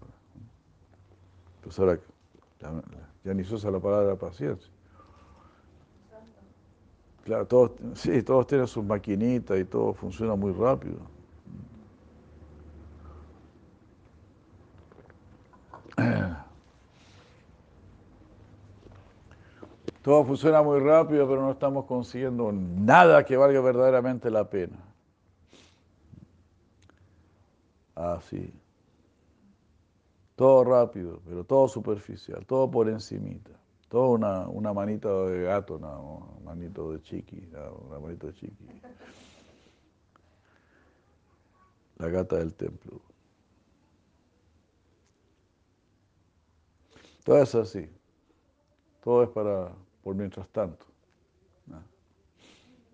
[1.61, 1.99] Pues ahora
[3.23, 4.71] ya ni se usa la palabra paciencia.
[7.23, 10.97] Claro, todos, sí, todos tienen sus maquinitas y todo funciona muy rápido.
[20.09, 24.75] Todo funciona muy rápido, pero no estamos consiguiendo nada que valga verdaderamente la pena.
[27.93, 28.51] Así.
[30.35, 33.51] Todo rápido, pero todo superficial, todo por encimita.
[33.87, 35.95] Todo una, una manita de gato, una
[36.43, 37.47] manito de chiqui,
[37.87, 38.81] una manito de chiqui.
[41.97, 42.99] La gata del templo.
[47.23, 47.87] Todo es así.
[49.03, 49.71] Todo es para,
[50.03, 50.85] por mientras tanto.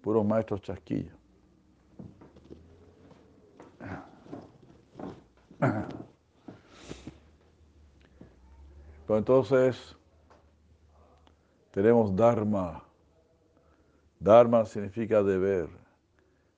[0.01, 1.15] Puros maestros chasquillos.
[9.07, 9.95] Pero entonces
[11.71, 12.83] tenemos Dharma.
[14.19, 15.69] Dharma significa deber.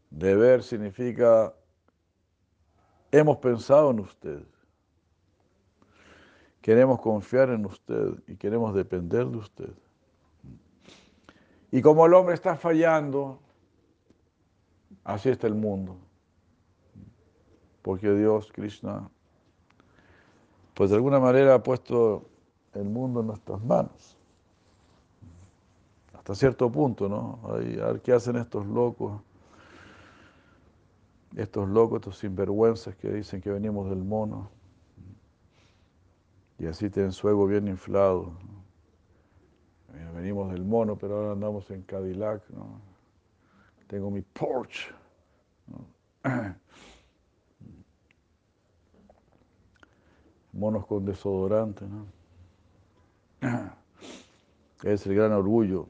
[0.10, 1.54] Deber significa
[3.12, 4.44] hemos pensado en usted.
[6.62, 9.74] Queremos confiar en usted y queremos depender de usted.
[11.72, 13.40] Y como el hombre está fallando,
[15.04, 15.98] así está el mundo.
[17.82, 19.10] Porque Dios, Krishna,
[20.74, 22.30] pues de alguna manera ha puesto
[22.74, 24.18] el mundo en nuestras manos.
[26.14, 27.40] Hasta cierto punto, ¿no?
[27.46, 29.22] a ver qué hacen estos locos,
[31.36, 34.50] estos locos, estos sinvergüenzas que dicen que venimos del mono.
[36.60, 38.34] Y así tienen su ego bien inflado.
[39.94, 42.50] Venimos del mono, pero ahora andamos en Cadillac.
[42.50, 42.82] ¿no?
[43.88, 44.92] Tengo mi Porsche.
[50.54, 51.86] Monos con desodorante.
[51.86, 52.06] ¿no?
[54.84, 55.88] Es el gran orgullo.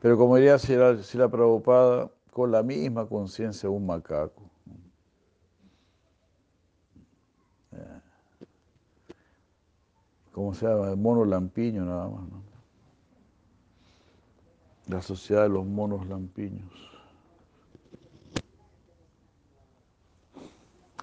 [0.00, 4.42] Pero como diría si la, preocupada, con la misma conciencia de un macaco.
[7.72, 8.00] Eh,
[10.36, 10.90] ¿Cómo se llama?
[10.90, 12.28] El mono lampiño nada más.
[12.28, 12.42] ¿no?
[14.88, 16.70] La sociedad de los monos lampiños.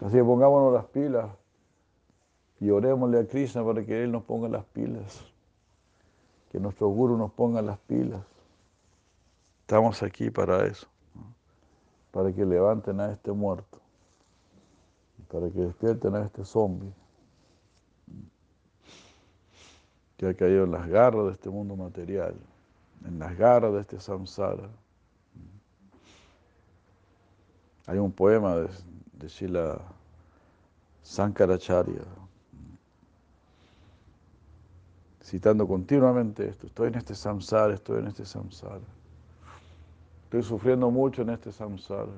[0.06, 1.32] Así que pongámonos las pilas
[2.60, 5.26] y orémosle a Krishna para que Él nos ponga las pilas,
[6.52, 8.22] que nuestro guru nos ponga las pilas.
[9.62, 10.86] Estamos aquí para eso,
[12.12, 13.80] para que levanten a este muerto,
[15.28, 16.94] para que despierten a este zombie
[20.24, 22.36] que ha caído en las garras de este mundo material,
[23.05, 24.69] en las garras de este samsara.
[27.88, 28.69] Hay un poema de,
[29.13, 29.82] de Shila
[31.01, 32.03] Sankaracharya,
[35.21, 38.80] citando continuamente esto, estoy en este samsara, estoy en este samsara.
[40.24, 42.11] Estoy sufriendo mucho en este samsara.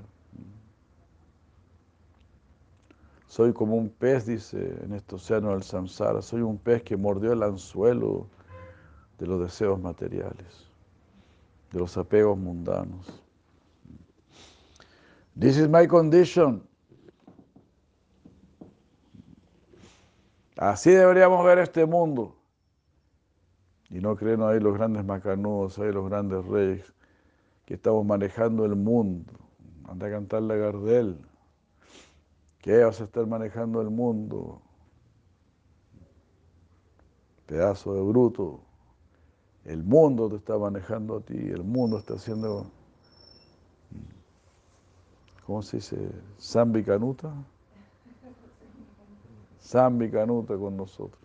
[3.35, 6.21] Soy como un pez, dice, en este océano del samsara.
[6.21, 8.29] Soy un pez que mordió el anzuelo
[9.19, 10.71] de los deseos materiales,
[11.73, 13.21] de los apegos mundanos.
[15.37, 16.65] This is my condition.
[20.55, 22.37] Así deberíamos ver este mundo.
[23.89, 26.93] Y no creen ahí los grandes macanudos, ahí los grandes reyes,
[27.65, 29.33] que estamos manejando el mundo.
[29.89, 31.17] Anda a cantar la Gardel.
[32.65, 34.59] ¿Qué vas a estar manejando el mundo?
[37.45, 38.59] Pedazo de bruto.
[39.65, 42.65] El mundo te está manejando a ti, el mundo está haciendo,
[45.45, 46.09] ¿cómo se dice?
[46.41, 47.31] Zambi Canuta.
[49.61, 51.21] Zambi Canuta con nosotros.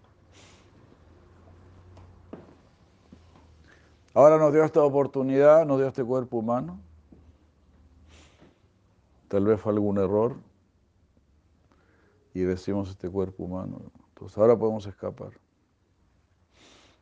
[4.13, 6.79] Ahora nos dio esta oportunidad, nos dio este cuerpo humano.
[9.29, 10.50] Tal vez fue algún error
[12.35, 13.81] y decimos este cuerpo humano.
[14.09, 15.31] Entonces ahora podemos escapar.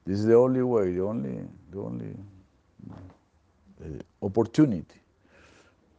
[0.04, 2.14] This is the only way, the only, the only
[3.80, 5.00] uh, opportunity.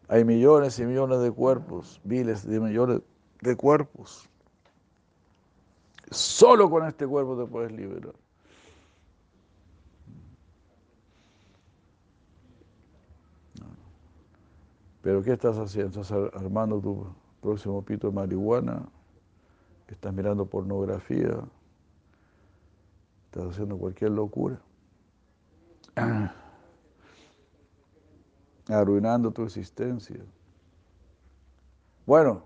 [0.07, 3.01] Hay millones y millones de cuerpos, miles de millones
[3.41, 4.27] de cuerpos.
[6.09, 8.15] Solo con este cuerpo te puedes liberar.
[15.01, 16.01] Pero ¿qué estás haciendo?
[16.01, 17.07] ¿Estás armando tu
[17.41, 18.89] próximo pito de marihuana?
[19.90, 21.44] ¿Estás mirando pornografía?
[23.26, 24.62] ¿Estás haciendo cualquier locura?
[28.70, 30.24] Arruinando tu existencia.
[32.06, 32.46] Bueno,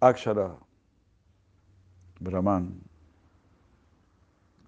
[0.00, 0.58] Akshara,
[2.20, 2.82] Brahman,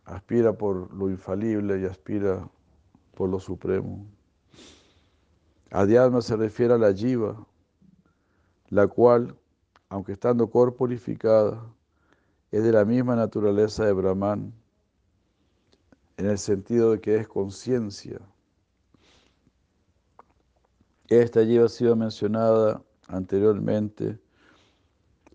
[0.06, 2.48] aspira por lo infalible y aspira
[3.14, 4.06] por lo supremo.
[5.70, 7.46] Adhyatma se refiere a la jiva,
[8.68, 9.36] la cual,
[9.88, 11.64] aunque estando corporificada,
[12.50, 14.52] es de la misma naturaleza de Brahman,
[16.16, 18.20] en el sentido de que es conciencia.
[21.08, 24.18] Esta lleva ha sido mencionada anteriormente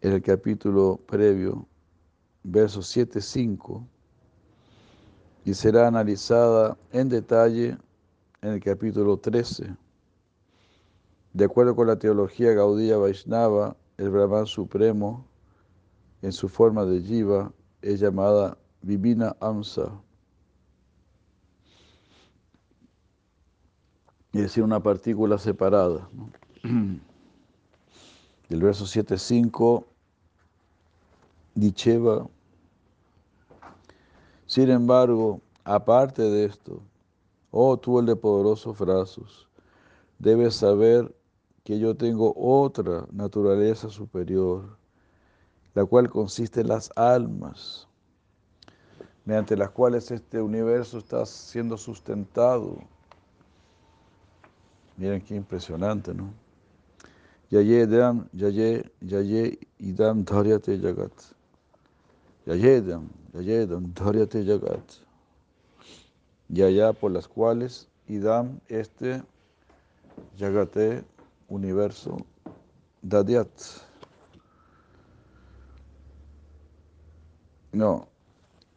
[0.01, 1.67] en el capítulo previo,
[2.43, 3.85] versos 7-5,
[5.45, 7.77] y será analizada en detalle
[8.41, 9.75] en el capítulo 13.
[11.33, 15.23] De acuerdo con la teología Gaudía Vaishnava, el Brahman Supremo,
[16.23, 19.91] en su forma de Jiva, es llamada Vivina Amsa,
[24.33, 26.09] es decir, una partícula separada.
[28.49, 29.85] El verso 7.5,
[31.53, 32.27] Dicheva.
[34.47, 36.81] Sin embargo, aparte de esto,
[37.51, 39.47] oh tú el de poderosos brazos,
[40.19, 41.13] debes saber
[41.63, 44.77] que yo tengo otra naturaleza superior,
[45.73, 47.87] la cual consiste en las almas,
[49.25, 52.77] mediante las cuales este universo está siendo sustentado.
[54.97, 56.33] Miren qué impresionante, ¿no?
[57.49, 61.11] Yayedam, yaye, yaye, idam, dharyate jagat.
[62.45, 64.93] Yayedam, yayedam, dharyate jagat.
[66.49, 69.21] Yaya por las cuales, idam, este,
[70.37, 71.03] yagate,
[71.51, 72.17] universo,
[73.01, 73.51] dadyat.
[77.73, 78.07] No,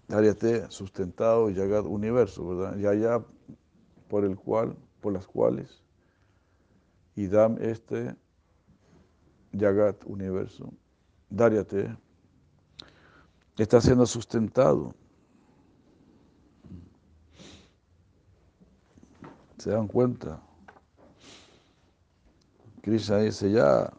[0.08, 2.76] daryate, sustentado, y yagat, universo, ¿verdad?
[2.76, 3.24] Yaya
[4.08, 5.82] por el cual, por las cuales,
[7.16, 8.16] idam, este,
[9.52, 10.72] Yagat, universo,
[11.30, 11.96] Daryate,
[13.56, 14.94] está siendo sustentado.
[19.58, 20.42] ¿Se dan cuenta?
[22.84, 23.92] Krishna dice ya,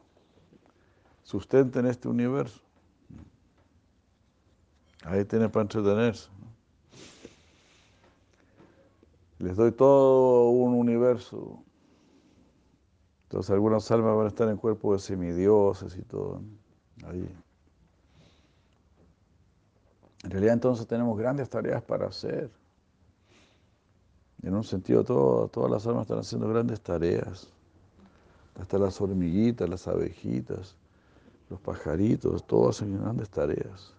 [1.23, 2.61] sustenten este universo.
[5.03, 6.29] Ahí tiene para entretenerse.
[9.39, 11.65] Les doy todo un universo
[13.35, 16.41] entonces algunas almas van a estar en cuerpo de semidioses y todo.
[17.05, 17.27] Ahí.
[20.23, 22.49] En realidad entonces tenemos grandes tareas para hacer.
[24.41, 27.51] En un sentido todas las almas están haciendo grandes tareas.
[28.59, 30.75] Hasta las hormiguitas, las abejitas,
[31.49, 33.93] los pajaritos, todos hacen grandes tareas.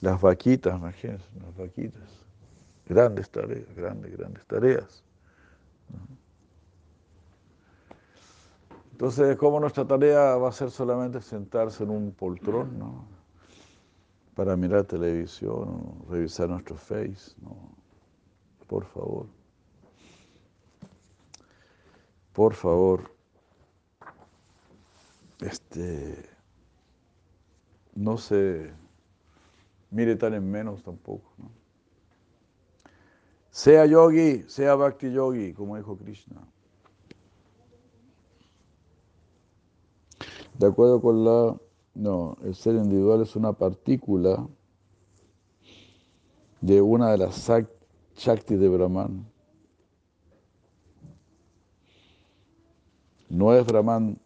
[0.00, 2.08] Las vaquitas, imagínense, las vaquitas.
[2.86, 5.04] Grandes tareas, grandes, grandes tareas.
[8.92, 13.04] Entonces, ¿cómo nuestra tarea va a ser solamente sentarse en un poltrón, ¿no?
[14.34, 17.56] Para mirar televisión, revisar nuestro face, ¿no?
[18.66, 19.26] Por favor.
[22.40, 23.14] Por favor.
[25.40, 26.24] Este.
[27.94, 28.72] No se
[29.90, 31.34] mire tan en menos tampoco.
[33.50, 36.40] Sea yogi, sea bhakti yogi, como dijo Krishna.
[40.54, 41.60] De acuerdo con la...
[41.92, 44.48] No, el ser individual es una partícula
[46.62, 47.50] de una de las
[48.16, 49.29] Shakti de Brahman.
[53.30, 54.20] No es Brahman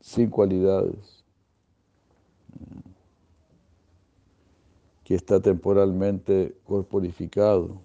[0.00, 1.24] sin cualidades,
[5.02, 7.80] que está temporalmente corporificado.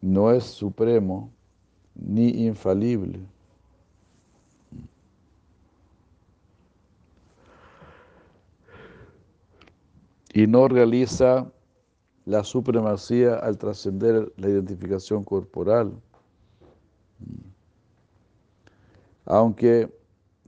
[0.00, 1.30] No es supremo
[1.94, 3.20] ni infalible.
[10.34, 11.46] y no realiza
[12.26, 15.92] la supremacía al trascender la identificación corporal.
[19.26, 19.90] Aunque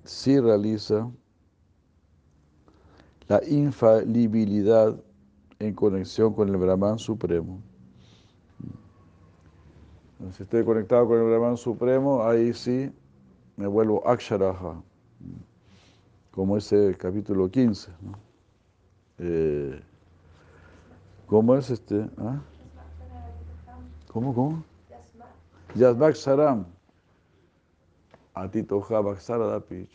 [0.05, 1.11] sí realiza
[3.29, 4.97] la infalibilidad
[5.59, 7.61] en conexión con el Brahman Supremo.
[10.33, 12.91] Si estoy conectado con el Brahman Supremo, ahí sí
[13.57, 14.83] me vuelvo Aksharaha,
[16.31, 17.91] como ese capítulo 15.
[19.19, 19.81] Eh,
[21.27, 22.09] ¿Cómo es este?
[22.19, 22.41] ¿Ah?
[24.13, 24.63] ¿Cómo, cómo?
[25.75, 26.65] Yazbak Saram.
[28.35, 29.89] Atitoja Baksaradapi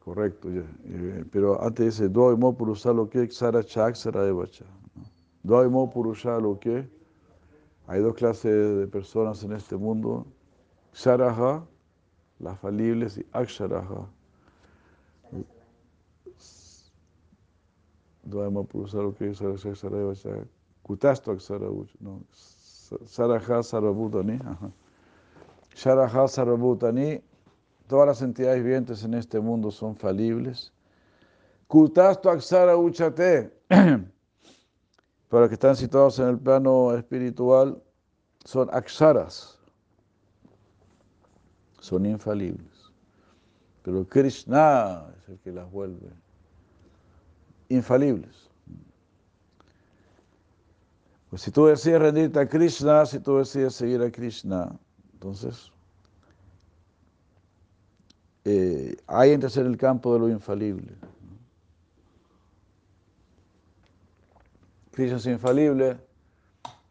[0.00, 0.48] Correcto.
[0.50, 4.66] Eh, pero antes dice, Doi mo purusa lo que Ksara Chaksara Evacha.
[5.42, 6.90] Doi mo purusha lo que.
[7.86, 10.26] Hay dos clases de personas en este mundo.
[10.92, 11.64] Ksaraha,
[12.38, 14.06] las falibles, y Aksharaha
[18.24, 20.14] Dvaima Purusaro que Sarasareva
[20.82, 22.24] Kutasto Sarauch, no,
[23.04, 24.38] Saraja Sarabhutani,
[25.74, 27.22] Sharaja Sarabhutani,
[27.86, 30.72] todas las entidades vivientes en este mundo son falibles.
[31.68, 37.82] Kutasto Aksara Uchate, para los que están situados en el plano espiritual,
[38.44, 39.58] son aksharas,
[41.80, 42.92] son infalibles.
[43.82, 46.10] Pero Krishna es el que las vuelve
[47.74, 48.50] infalibles.
[51.30, 54.78] Pues si tú decides rendirte a Krishna, si tú decides seguir a Krishna,
[55.14, 55.72] entonces
[58.44, 60.94] eh, ahí entras en el campo de lo infalible.
[64.90, 65.98] Krishna es infalible,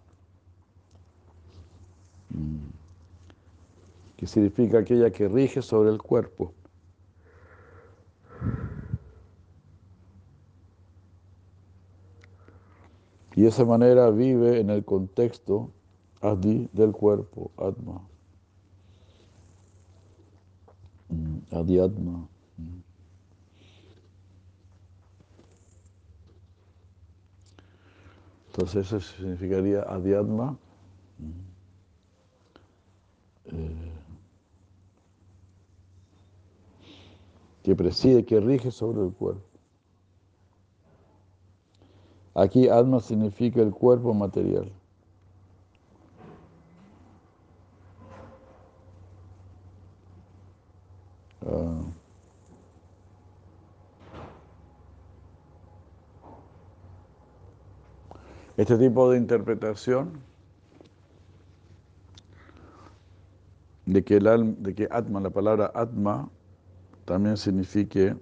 [4.17, 6.53] que significa aquella que rige sobre el cuerpo.
[13.37, 15.71] Y esa manera vive en el contexto
[16.21, 18.03] adi del cuerpo, atma.
[21.09, 22.29] Mm, adi atma.
[22.57, 22.81] Mm.
[28.49, 30.57] Entonces eso significaría adiatma.
[31.19, 31.51] Mm.
[33.47, 33.93] Eh,
[37.63, 39.50] que preside, que rige sobre el cuerpo.
[42.41, 44.73] Aquí alma significa el cuerpo material.
[51.47, 51.83] Ah.
[58.57, 60.13] Este tipo de interpretación
[63.85, 66.31] de que, el, de que Atma, la palabra Atma,
[67.05, 68.17] también signifique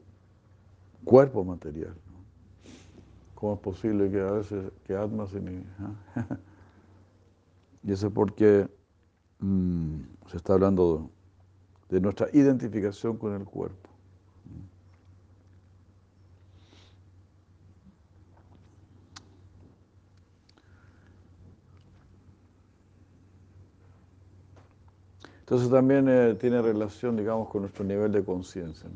[1.05, 1.95] cuerpo material.
[3.39, 5.95] ¿Cómo es posible que a veces que Atma significa?
[7.85, 8.69] y eso es porque
[9.39, 11.09] mm, se está hablando
[11.89, 13.91] de, nuestra identificación con el cuerpo.
[25.39, 28.91] Entonces también eh, tiene relación, digamos, con nuestro nivel de conciencia.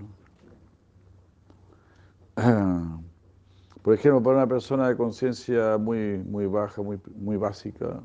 [2.36, 3.02] ¿no?
[3.82, 8.00] Por ejemplo, para una persona de conciencia muy, muy baja, muy, muy básica,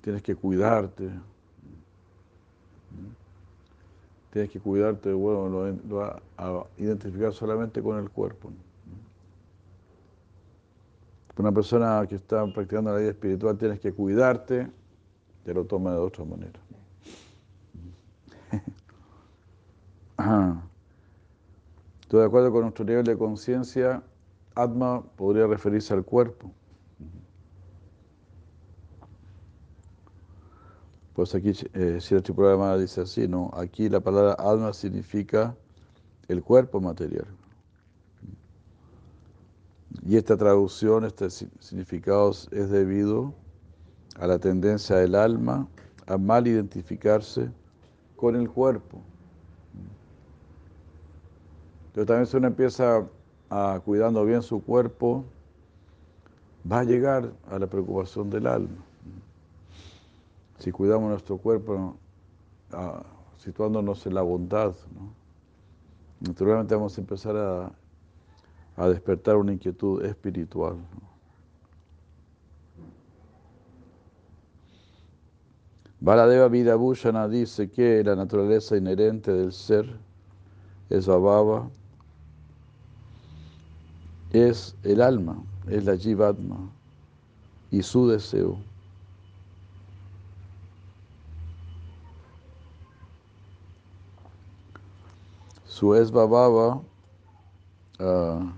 [0.00, 1.08] tienes que cuidarte.
[4.32, 5.48] Tienes que cuidarte, bueno,
[5.88, 8.50] lo, va a identificar solamente con el cuerpo.
[11.34, 14.68] Para una persona que está practicando la vida espiritual, tienes que cuidarte,
[15.44, 16.61] te lo toma de otra manera.
[22.18, 24.02] De acuerdo con nuestro nivel de conciencia,
[24.54, 26.52] Atma podría referirse al cuerpo.
[31.14, 33.50] Pues aquí, eh, el programa dice así, ¿no?
[33.54, 35.54] Aquí la palabra alma significa
[36.28, 37.26] el cuerpo material.
[40.06, 43.34] Y esta traducción, este significado es debido
[44.16, 45.68] a la tendencia del alma
[46.06, 47.50] a mal identificarse
[48.16, 49.02] con el cuerpo.
[51.92, 53.06] Pero también si uno empieza
[53.50, 55.24] a cuidando bien su cuerpo,
[56.70, 58.82] va a llegar a la preocupación del alma.
[60.58, 61.96] Si cuidamos nuestro cuerpo,
[63.36, 64.74] situándonos en la bondad,
[66.20, 67.72] naturalmente vamos a empezar a,
[68.88, 70.76] despertar una inquietud espiritual.
[76.00, 79.98] Baladeva Vidabhushana dice que la naturaleza inherente del ser
[80.88, 81.70] es Bababa,
[84.32, 85.36] es el alma,
[85.68, 86.56] es la Jivatma
[87.70, 88.56] y su deseo.
[95.66, 96.80] Su esbababa
[97.98, 98.50] uh,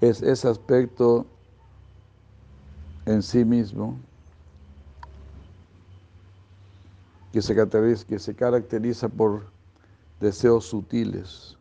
[0.00, 1.26] es ese aspecto
[3.06, 3.96] en sí mismo
[7.32, 9.46] que se caracteriza, que se caracteriza por
[10.20, 11.56] deseos sutiles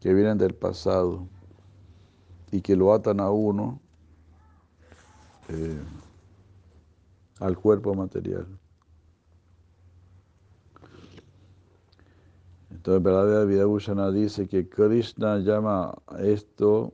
[0.00, 1.26] que vienen del pasado
[2.50, 3.80] y que lo atan a uno
[5.48, 5.80] eh,
[7.40, 8.46] al cuerpo material.
[12.70, 16.92] Entonces, verdadera Vidabhushana dice que Krishna llama esto,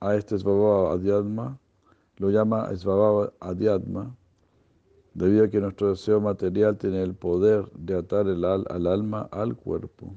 [0.00, 1.58] a este Svabhava Adhyatma,
[2.16, 4.14] lo llama Svabhava Adhyatma,
[5.14, 9.28] debido a que nuestro deseo material tiene el poder de atar el al, al alma
[9.32, 10.14] al cuerpo.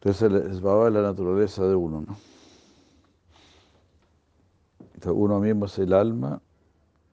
[0.00, 2.16] Entonces es la naturaleza de uno, ¿no?
[4.94, 6.40] Entonces, uno mismo es el alma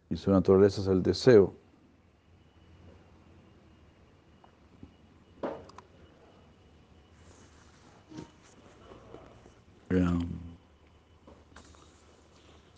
[0.09, 1.62] y su naturaleza es el deseo.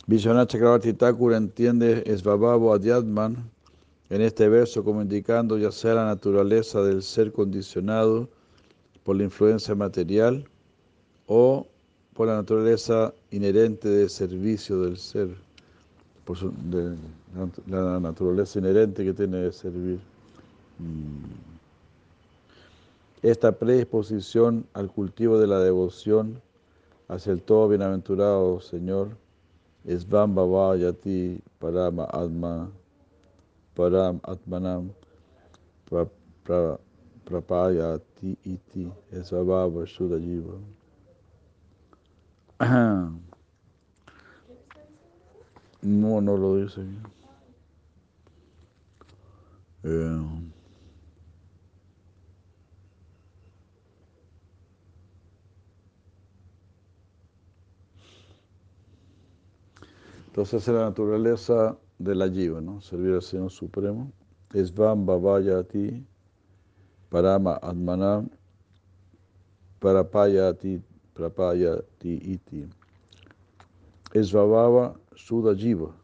[0.08, 3.50] Vishwanath Chakravarti Thakur entiende Svabhavo Adhyatman
[4.12, 8.30] en este verso como indicando ya sea la naturaleza del ser condicionado
[9.04, 10.48] por la influencia material
[11.26, 11.66] o
[12.14, 15.30] por la naturaleza inherente de servicio del ser,
[16.24, 16.38] por
[17.66, 20.00] la naturaleza inherente que tiene de servir.
[20.78, 21.34] Mm.
[23.24, 26.40] Esta predisposición al cultivo de la devoción
[27.08, 29.25] hacia el todo bienaventurado Señor
[29.88, 30.44] es Bamba
[30.78, 32.72] Yati Parama Atma
[33.76, 34.90] Param Atmanam
[37.26, 40.58] Prapayati iti esvabhava Shuddha Jiva.
[45.82, 46.82] No, no lo dice
[60.36, 62.82] entonces es la naturaleza de la jiva, ¿no?
[62.82, 64.12] Servir al Señor Supremo.
[64.54, 65.08] Es Vam
[65.72, 66.06] ti
[67.10, 68.30] Parama Atmanam
[69.80, 70.82] Parapayati
[71.14, 72.68] Prapayati Iti.
[74.14, 75.96] Esvabhava Shuddha Jiva.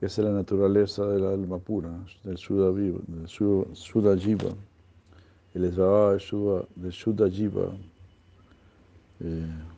[0.00, 4.56] Esa es la naturaleza del alma pura, del Shuddha, viva, del Shuddha Jiva.
[5.54, 7.72] El Esvabhava del Shuddha Jiva.
[9.20, 9.71] Eh,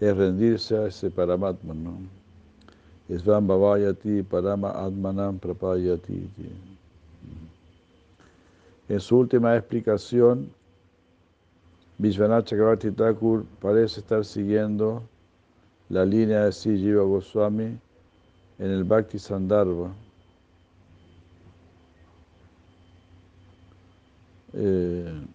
[0.00, 1.98] es rendirse a ese Paramatma, ¿no?
[3.08, 6.28] Svam Bhavayati Parama Atmanam Prapayati.
[8.88, 10.50] En su última explicación,
[11.98, 15.02] Vishwanath Chakravarti Thakur parece estar siguiendo
[15.88, 17.78] la línea de Sri Jiva Goswami
[18.58, 19.94] en el Bhakti Sandarbha.
[24.52, 25.26] Eh,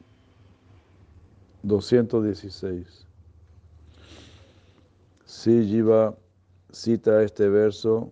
[1.64, 3.11] 216.
[5.32, 6.14] Sri Jiva
[6.74, 8.12] cita este verso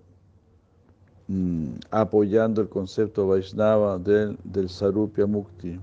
[1.27, 5.77] mm, apoyando el concepto Vaishnava del, del Sarupya Mukti,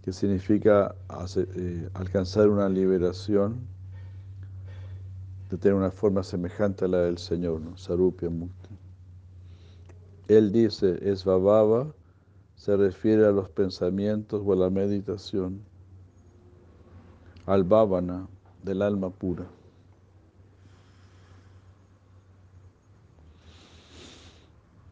[0.00, 0.96] que significa
[1.36, 3.60] eh, alcanzar una liberación,
[5.50, 7.76] de tener una forma semejante a la del Señor, ¿no?
[7.76, 8.70] Sarupya Mukti.
[10.28, 11.94] Él dice, es Bababa,
[12.56, 15.67] se refiere a los pensamientos o a la meditación,
[17.48, 18.28] al Bhavana,
[18.62, 19.46] del alma pura.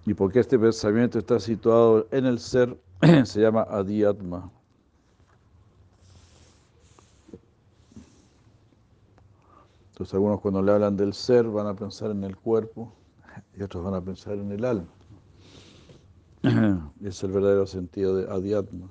[0.07, 2.78] Y porque este pensamiento está situado en el ser,
[3.24, 4.51] se llama Adhyatma.
[9.91, 12.93] Entonces algunos cuando le hablan del ser van a pensar en el cuerpo
[13.55, 14.89] y otros van a pensar en el alma.
[17.03, 18.89] Es el verdadero sentido de Adhyatma.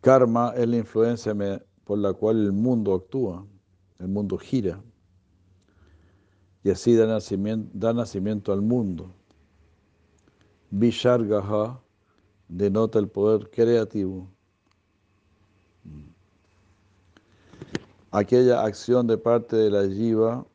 [0.01, 1.33] Karma es la influencia
[1.83, 3.47] por la cual el mundo actúa,
[3.99, 4.83] el mundo gira,
[6.63, 7.07] y así da
[7.93, 9.13] nacimiento, al mundo.
[10.69, 11.81] Vishargaha
[12.47, 14.29] denota el poder creativo.
[18.11, 20.45] Aquella acción de parte de la jiva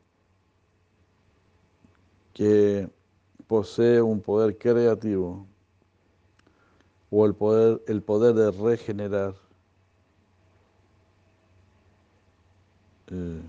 [2.33, 2.89] que
[3.49, 5.47] posee un poder creativo
[7.09, 9.33] o el poder, el poder de regenerar.
[13.07, 13.41] Eh,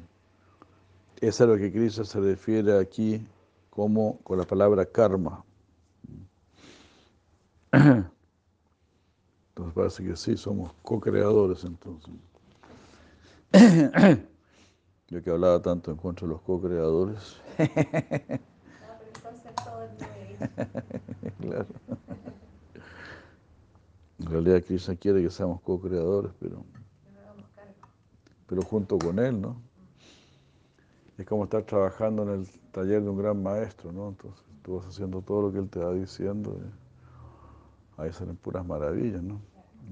[1.21, 3.23] es a lo que Cristo se refiere aquí
[3.69, 5.45] como con la palabra karma.
[7.73, 8.15] Entonces
[9.75, 12.15] parece que sí, somos co-creadores entonces.
[15.09, 17.37] Yo que hablaba tanto en contra de los co-creadores.
[21.41, 21.67] claro.
[24.19, 26.65] En realidad Krishna quiere que seamos co-creadores, pero,
[28.47, 29.61] pero junto con Él, ¿no?
[31.17, 34.09] Es como estar trabajando en el taller de un gran maestro, ¿no?
[34.09, 36.59] Entonces tú vas haciendo todo lo que Él te va diciendo.
[37.97, 39.41] Ahí salen puras maravillas, ¿no?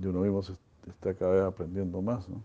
[0.00, 0.40] Y uno mismo
[0.86, 2.40] está cada vez aprendiendo más, ¿no?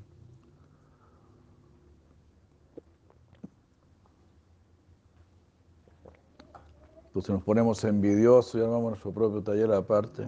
[7.13, 10.23] Entonces nos ponemos envidiosos y armamos nuestro propio taller aparte.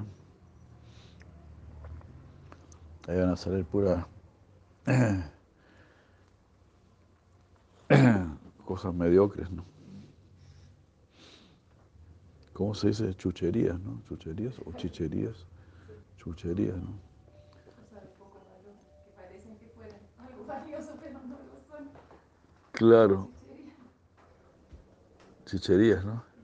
[3.08, 4.06] Ahí van a salir puras
[8.66, 9.66] cosas mediocres, ¿no?
[12.54, 13.16] ¿Cómo se dice?
[13.16, 14.04] Chucherías, ¿no?
[14.08, 15.48] Chucherías o chicherías.
[16.18, 17.00] Chucherías, ¿no?
[22.74, 23.32] Claro.
[25.46, 26.35] Chicherías, ¿no?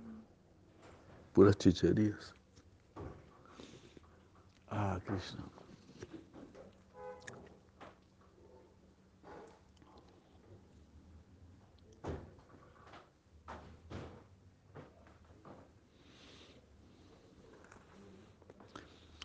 [1.33, 2.33] Puras chicherías.
[4.69, 5.43] Ah, Krishna.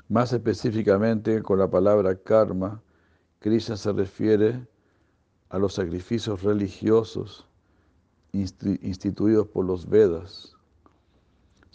[0.09, 2.81] Más específicamente, con la palabra karma,
[3.41, 4.67] Krishna se refiere
[5.49, 7.47] a los sacrificios religiosos
[8.33, 10.56] instituidos por los Vedas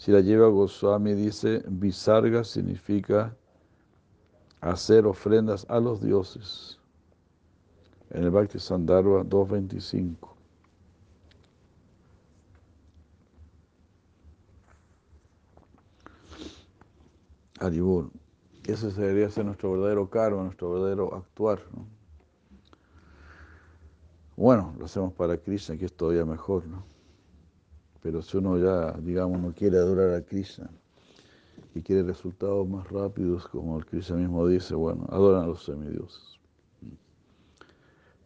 [0.02, 3.36] si la lleva Goswami dice, Visarga significa
[4.60, 6.80] hacer ofrendas a los dioses.
[8.10, 10.16] En el Bhakti Sandharva 2.25.
[17.60, 18.10] Aribur.
[18.66, 21.62] Ese debería ser nuestro verdadero karma, nuestro verdadero actuar.
[24.36, 26.91] Bueno, lo hacemos para Krishna, que es todavía mejor, ¿no?
[28.02, 30.68] Pero si uno ya, digamos, no quiere adorar a Krishna
[31.74, 36.40] y quiere resultados más rápidos, como el Krishna mismo dice, bueno, adoran a los semidioses.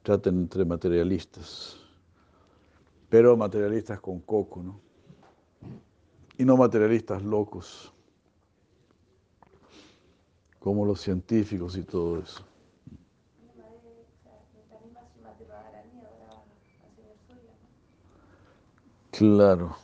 [0.02, 1.76] Traten entre materialistas,
[3.08, 4.80] pero materialistas con coco, ¿no?
[6.38, 7.92] Y no materialistas locos,
[10.58, 12.44] como los científicos y todo eso.
[19.16, 19.76] Claro.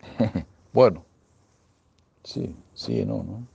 [0.72, 1.04] bueno.
[2.22, 3.46] Sí, sí, no, ¿no?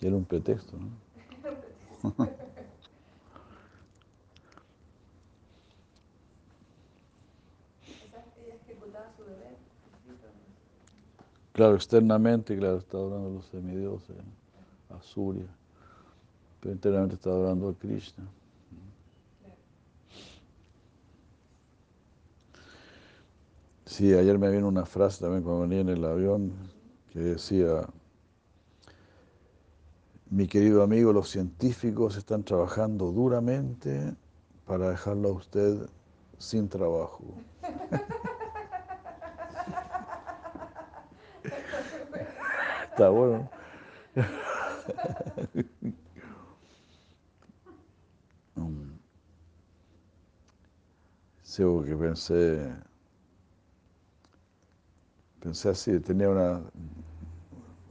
[0.00, 2.16] Era un pretexto, ¿no?
[11.52, 14.14] Claro, externamente, claro, está adorando a los semidioses,
[14.90, 15.46] a Surya,
[16.60, 18.24] pero internamente está adorando a Krishna.
[23.86, 26.52] Sí, ayer me vino una frase también cuando venía en el avión
[27.12, 27.86] que decía,
[30.30, 34.14] mi querido amigo, los científicos están trabajando duramente
[34.66, 35.88] para dejarlo a usted
[36.38, 37.24] sin trabajo.
[42.90, 43.48] Está bueno.
[48.58, 48.98] Mm.
[51.42, 52.74] Sí, que pensé,
[55.46, 56.60] pensé así, tenía una,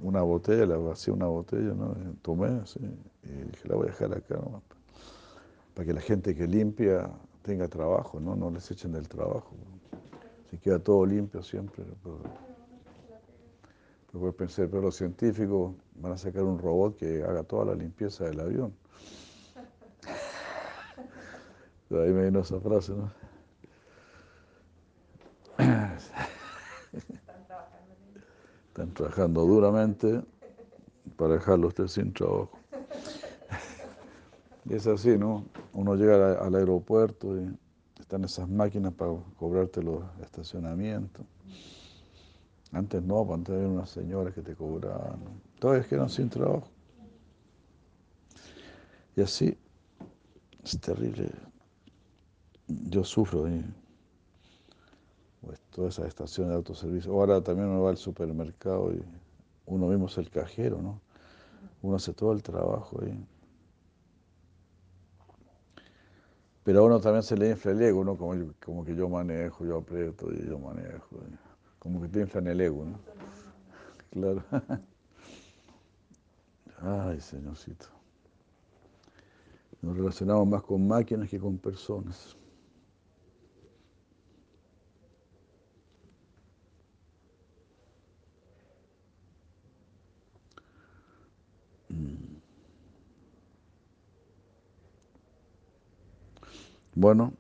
[0.03, 1.95] una botella, la vacié una botella, ¿no?
[2.21, 2.81] tomé así,
[3.23, 4.61] y dije, la voy a dejar acá nomás,
[5.73, 7.09] para que la gente que limpia
[7.43, 8.35] tenga trabajo, ¿no?
[8.35, 9.55] No les echen del trabajo.
[10.49, 11.85] Si queda todo limpio siempre.
[12.03, 12.19] Pero,
[14.11, 18.25] pero pensé, pero los científicos van a sacar un robot que haga toda la limpieza
[18.25, 18.73] del avión.
[21.91, 23.24] ahí me vino esa frase, ¿no?
[28.75, 30.21] Están trabajando duramente
[31.15, 32.59] para dejarlo usted sin trabajo.
[34.65, 35.45] Y es así, ¿no?
[35.71, 37.57] Uno llega al aeropuerto y
[37.97, 41.25] están esas máquinas para cobrarte los estacionamientos.
[42.73, 45.21] Antes no, antes había unas señoras que te cobraban.
[45.57, 46.67] Todos quedan sin trabajo.
[49.15, 49.57] Y así,
[50.65, 51.31] es terrible.
[52.67, 53.63] Yo sufro ahí.
[55.75, 57.11] Todas esas estaciones de autoservicio.
[57.11, 59.03] Ahora también uno va al supermercado y
[59.65, 61.01] uno mismo es el cajero, ¿no?
[61.81, 63.27] Uno hace todo el trabajo ahí.
[66.63, 68.15] Pero a uno también se le infla el ego, ¿no?
[68.15, 71.17] Como, como que yo manejo, yo aprieto y yo manejo.
[71.77, 72.99] Como que te inflan el ego, ¿no?
[74.11, 74.45] Claro.
[76.79, 77.87] Ay, señorcito.
[79.81, 82.37] Nos relacionamos más con máquinas que con personas.
[96.95, 97.33] Bueno,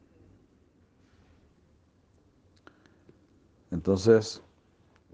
[3.71, 4.41] entonces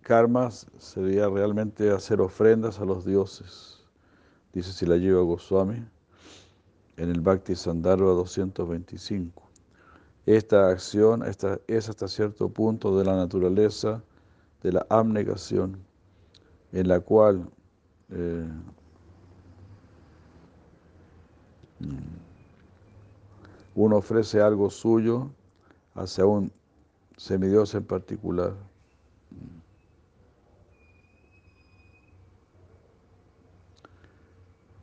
[0.01, 3.85] karma sería realmente hacer ofrendas a los dioses,
[4.51, 5.85] dice si la lleva Goswami
[6.97, 9.43] en el Bhakti Sandharva 225.
[10.25, 14.03] Esta acción esta, es hasta cierto punto de la naturaleza
[14.63, 15.77] de la abnegación,
[16.71, 17.47] en la cual
[18.09, 18.47] eh,
[23.75, 25.29] uno ofrece algo suyo
[25.95, 26.51] hacia un
[27.17, 28.53] semidios en particular.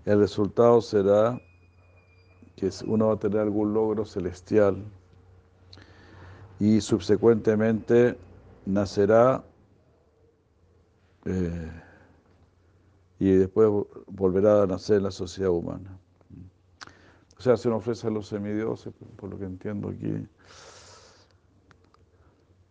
[0.04, 1.38] El resultado será
[2.56, 4.82] que uno va a tener algún logro celestial
[6.58, 8.18] y subsecuentemente
[8.64, 9.44] nacerá
[11.24, 11.70] eh,
[13.18, 13.68] y después
[14.06, 15.98] volverá a nacer en la sociedad humana.
[17.38, 20.26] O sea, se nos ofrece a los semidioses, por lo que entiendo aquí,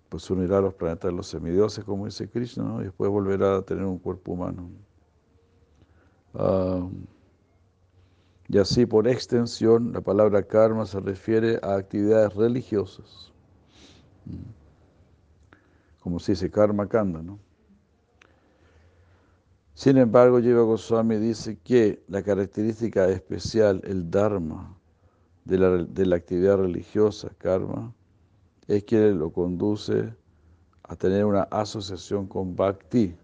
[0.10, 3.62] pues unirá a los planetas de los semidioses, como dice Krishna, y después volverá a
[3.62, 4.70] tener un cuerpo humano.
[6.34, 6.88] Ah,
[8.50, 13.32] y así, por extensión, la palabra karma se refiere a actividades religiosas.
[16.00, 17.40] Como se dice karma kanda, ¿no?
[19.78, 24.76] Sin embargo, Jiva Goswami dice que la característica especial, el dharma,
[25.46, 27.94] de la, de la actividad religiosa, karma,
[28.66, 30.12] es que lo conduce
[30.82, 33.16] a tener una asociación con bhakti.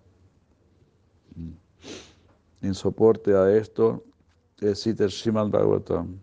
[1.35, 2.67] Mm.
[2.67, 4.03] En soporte a esto,
[4.75, 6.19] cita el Srimad Bhagavatam,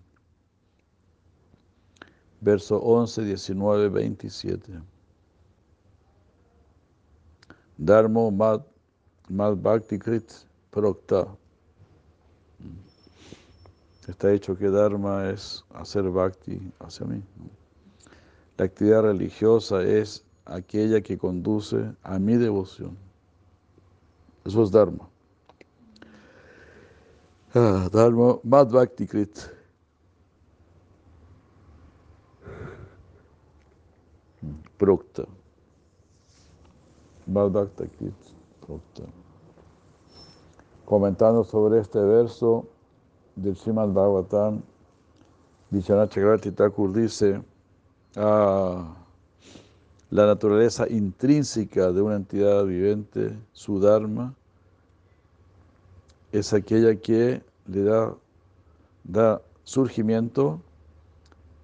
[2.40, 4.81] verso 11, 19, 27.
[7.77, 8.20] Dharma
[9.31, 10.32] Mad Mal Bhakti Krit
[10.73, 11.24] Prokta.
[14.09, 17.23] Está dicho que Dharma es hacer Bhakti hacia mí.
[18.57, 22.98] La actividad religiosa es aquella que conduce a mi devoción.
[24.44, 25.09] Eso es Dharma.
[27.55, 29.39] Ah, dharma Mad Bhakti Krit.
[34.77, 35.24] Prokta.
[37.28, 38.15] Mad Bhakti Krit
[38.66, 39.19] Prokta
[40.91, 42.67] comentando sobre este verso
[43.37, 44.61] del Srimad Bhagavatam,
[45.71, 47.41] Vishwanath Thakur dice,
[48.17, 48.93] ah,
[50.11, 54.35] la naturaleza intrínseca de una entidad viviente, su Dharma,
[56.33, 58.12] es aquella que le da,
[59.05, 60.61] da surgimiento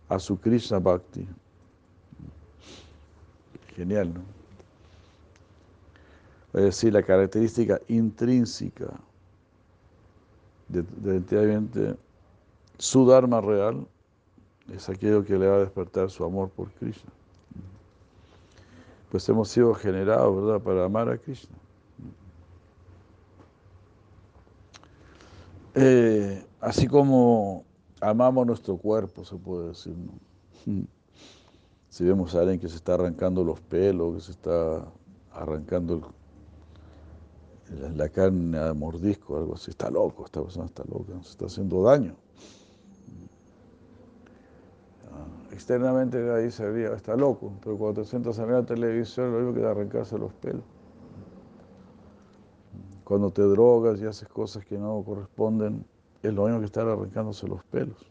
[0.09, 1.27] a su Krishna Bhakti.
[3.75, 4.21] Genial, ¿no?
[6.53, 9.01] Es decir, la característica intrínseca
[10.69, 11.97] definitivamente
[12.79, 13.87] su Dharma real
[14.73, 17.11] es aquello que le va a despertar su amor por Krishna.
[19.11, 21.57] Pues hemos sido generados, ¿verdad?, para amar a Krishna.
[25.75, 27.65] Eh, así como
[28.01, 29.95] amamos nuestro cuerpo, se puede decir,
[31.97, 34.85] Si vemos a alguien que se está arrancando los pelos, que se está
[35.33, 36.03] arrancando el
[37.71, 41.83] la carne a mordisco, algo así, está loco, esta persona está loca, se está haciendo
[41.83, 42.15] daño.
[45.13, 49.39] Ah, externamente ahí se veía, está loco, pero cuando te sientas a la televisión, lo
[49.39, 50.63] único que arrancarse los pelos.
[53.05, 55.85] Cuando te drogas y haces cosas que no corresponden,
[56.23, 58.11] es lo mismo que estar arrancándose los pelos.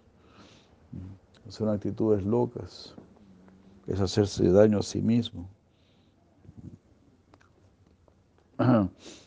[1.49, 2.95] Son actitudes locas,
[3.87, 5.47] es hacerse daño a sí mismo.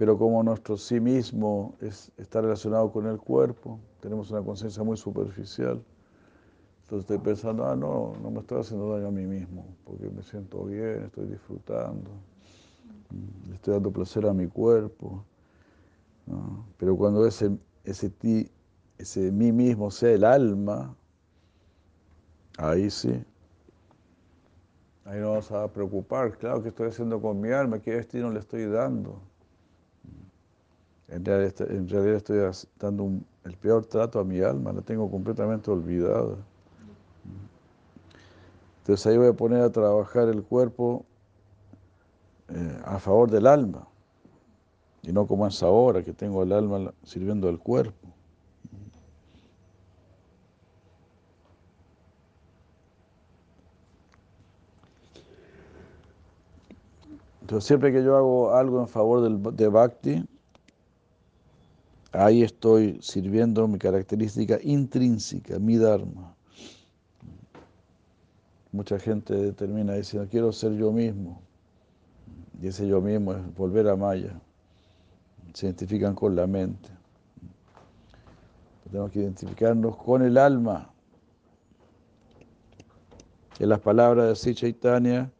[0.00, 1.74] pero como nuestro sí mismo
[2.16, 5.84] está relacionado con el cuerpo, tenemos una conciencia muy superficial,
[6.84, 10.22] entonces estoy pensando, ah, no, no me estoy haciendo daño a mí mismo, porque me
[10.22, 12.12] siento bien, estoy disfrutando.
[13.46, 15.22] Le estoy dando placer a mi cuerpo.
[16.78, 17.50] Pero cuando ese,
[17.84, 18.50] ese, ti,
[18.96, 20.96] ese mí mismo sea el alma,
[22.56, 23.22] ahí sí.
[25.04, 26.38] Ahí no vamos a preocupar.
[26.38, 27.80] Claro, ¿qué estoy haciendo con mi alma?
[27.80, 29.28] ¿Qué destino le estoy dando?
[31.10, 32.38] En realidad, estoy
[32.78, 33.10] dando
[33.44, 36.36] el peor trato a mi alma, la tengo completamente olvidada.
[38.78, 41.04] Entonces ahí voy a poner a trabajar el cuerpo
[42.48, 43.88] eh, a favor del alma.
[45.02, 48.08] Y no como es ahora, que tengo el alma sirviendo al cuerpo.
[57.40, 60.24] Entonces siempre que yo hago algo en favor del, de Bhakti,
[62.24, 66.36] ahí estoy sirviendo mi característica intrínseca, mi Dharma.
[68.72, 71.40] Mucha gente termina diciendo, quiero ser yo mismo.
[72.60, 74.38] Y ese yo mismo es volver a Maya.
[75.54, 76.90] Se identifican con la mente.
[78.84, 80.92] Tenemos que identificarnos con el alma.
[83.58, 85.32] En las palabras de Sri Chaitanya,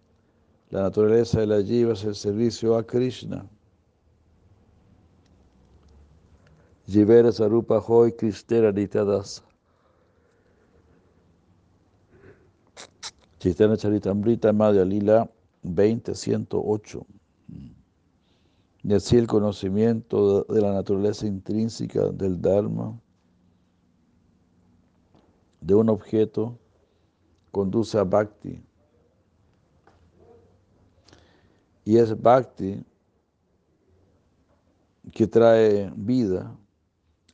[0.70, 3.46] la naturaleza de la jiva es el servicio a Krishna.
[6.90, 9.44] Jivera Sarupa Hoy Kristera Nitadasa.
[13.38, 15.30] Chaitanya Charitamrita Madhya Lila
[15.64, 17.06] 20.108.
[18.82, 23.00] Y así el conocimiento de la naturaleza intrínseca del Dharma
[25.60, 26.58] de un objeto
[27.52, 28.60] conduce a Bhakti.
[31.84, 32.82] Y es Bhakti
[35.12, 36.56] que trae vida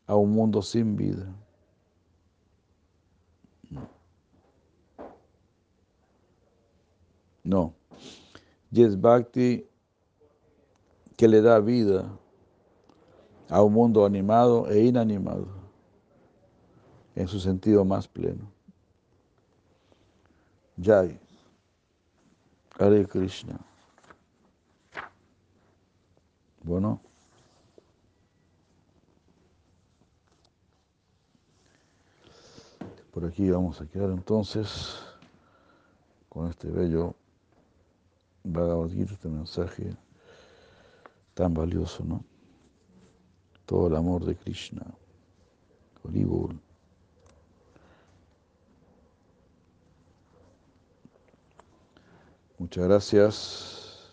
[0.06, 1.26] a un mundo sin vida.
[7.44, 7.74] No.
[8.70, 9.64] Y es Bhakti
[11.16, 12.10] que le da vida
[13.48, 15.46] a un mundo animado e inanimado
[17.14, 18.50] en su sentido más pleno.
[20.80, 21.18] Jai.
[22.78, 23.58] Hare Krishna.
[26.62, 27.05] Bueno.
[33.16, 34.98] Por aquí vamos a quedar entonces
[36.28, 37.14] con este bello
[38.44, 39.96] Bhagavad Gita, este mensaje
[41.32, 42.22] tan valioso, ¿no?
[43.64, 44.84] Todo el amor de Krishna.
[46.02, 46.56] Hollywood.
[52.58, 54.10] Muchas gracias.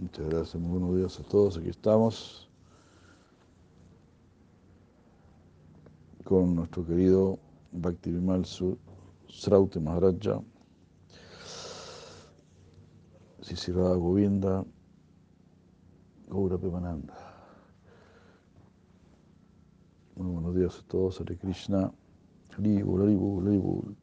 [0.00, 1.58] Muchas gracias, muy buenos días a todos.
[1.58, 2.45] Aquí estamos
[6.26, 7.38] con nuestro querido
[7.70, 8.44] Bhakti Vimal
[9.28, 10.42] Sraute Maharaja,
[13.40, 14.64] Sisirada Govinda,
[16.28, 17.14] Gaura Pemananda.
[20.16, 21.92] Muy buenos días a todos, Hare Krishna,
[22.58, 23.96] Hari Bol,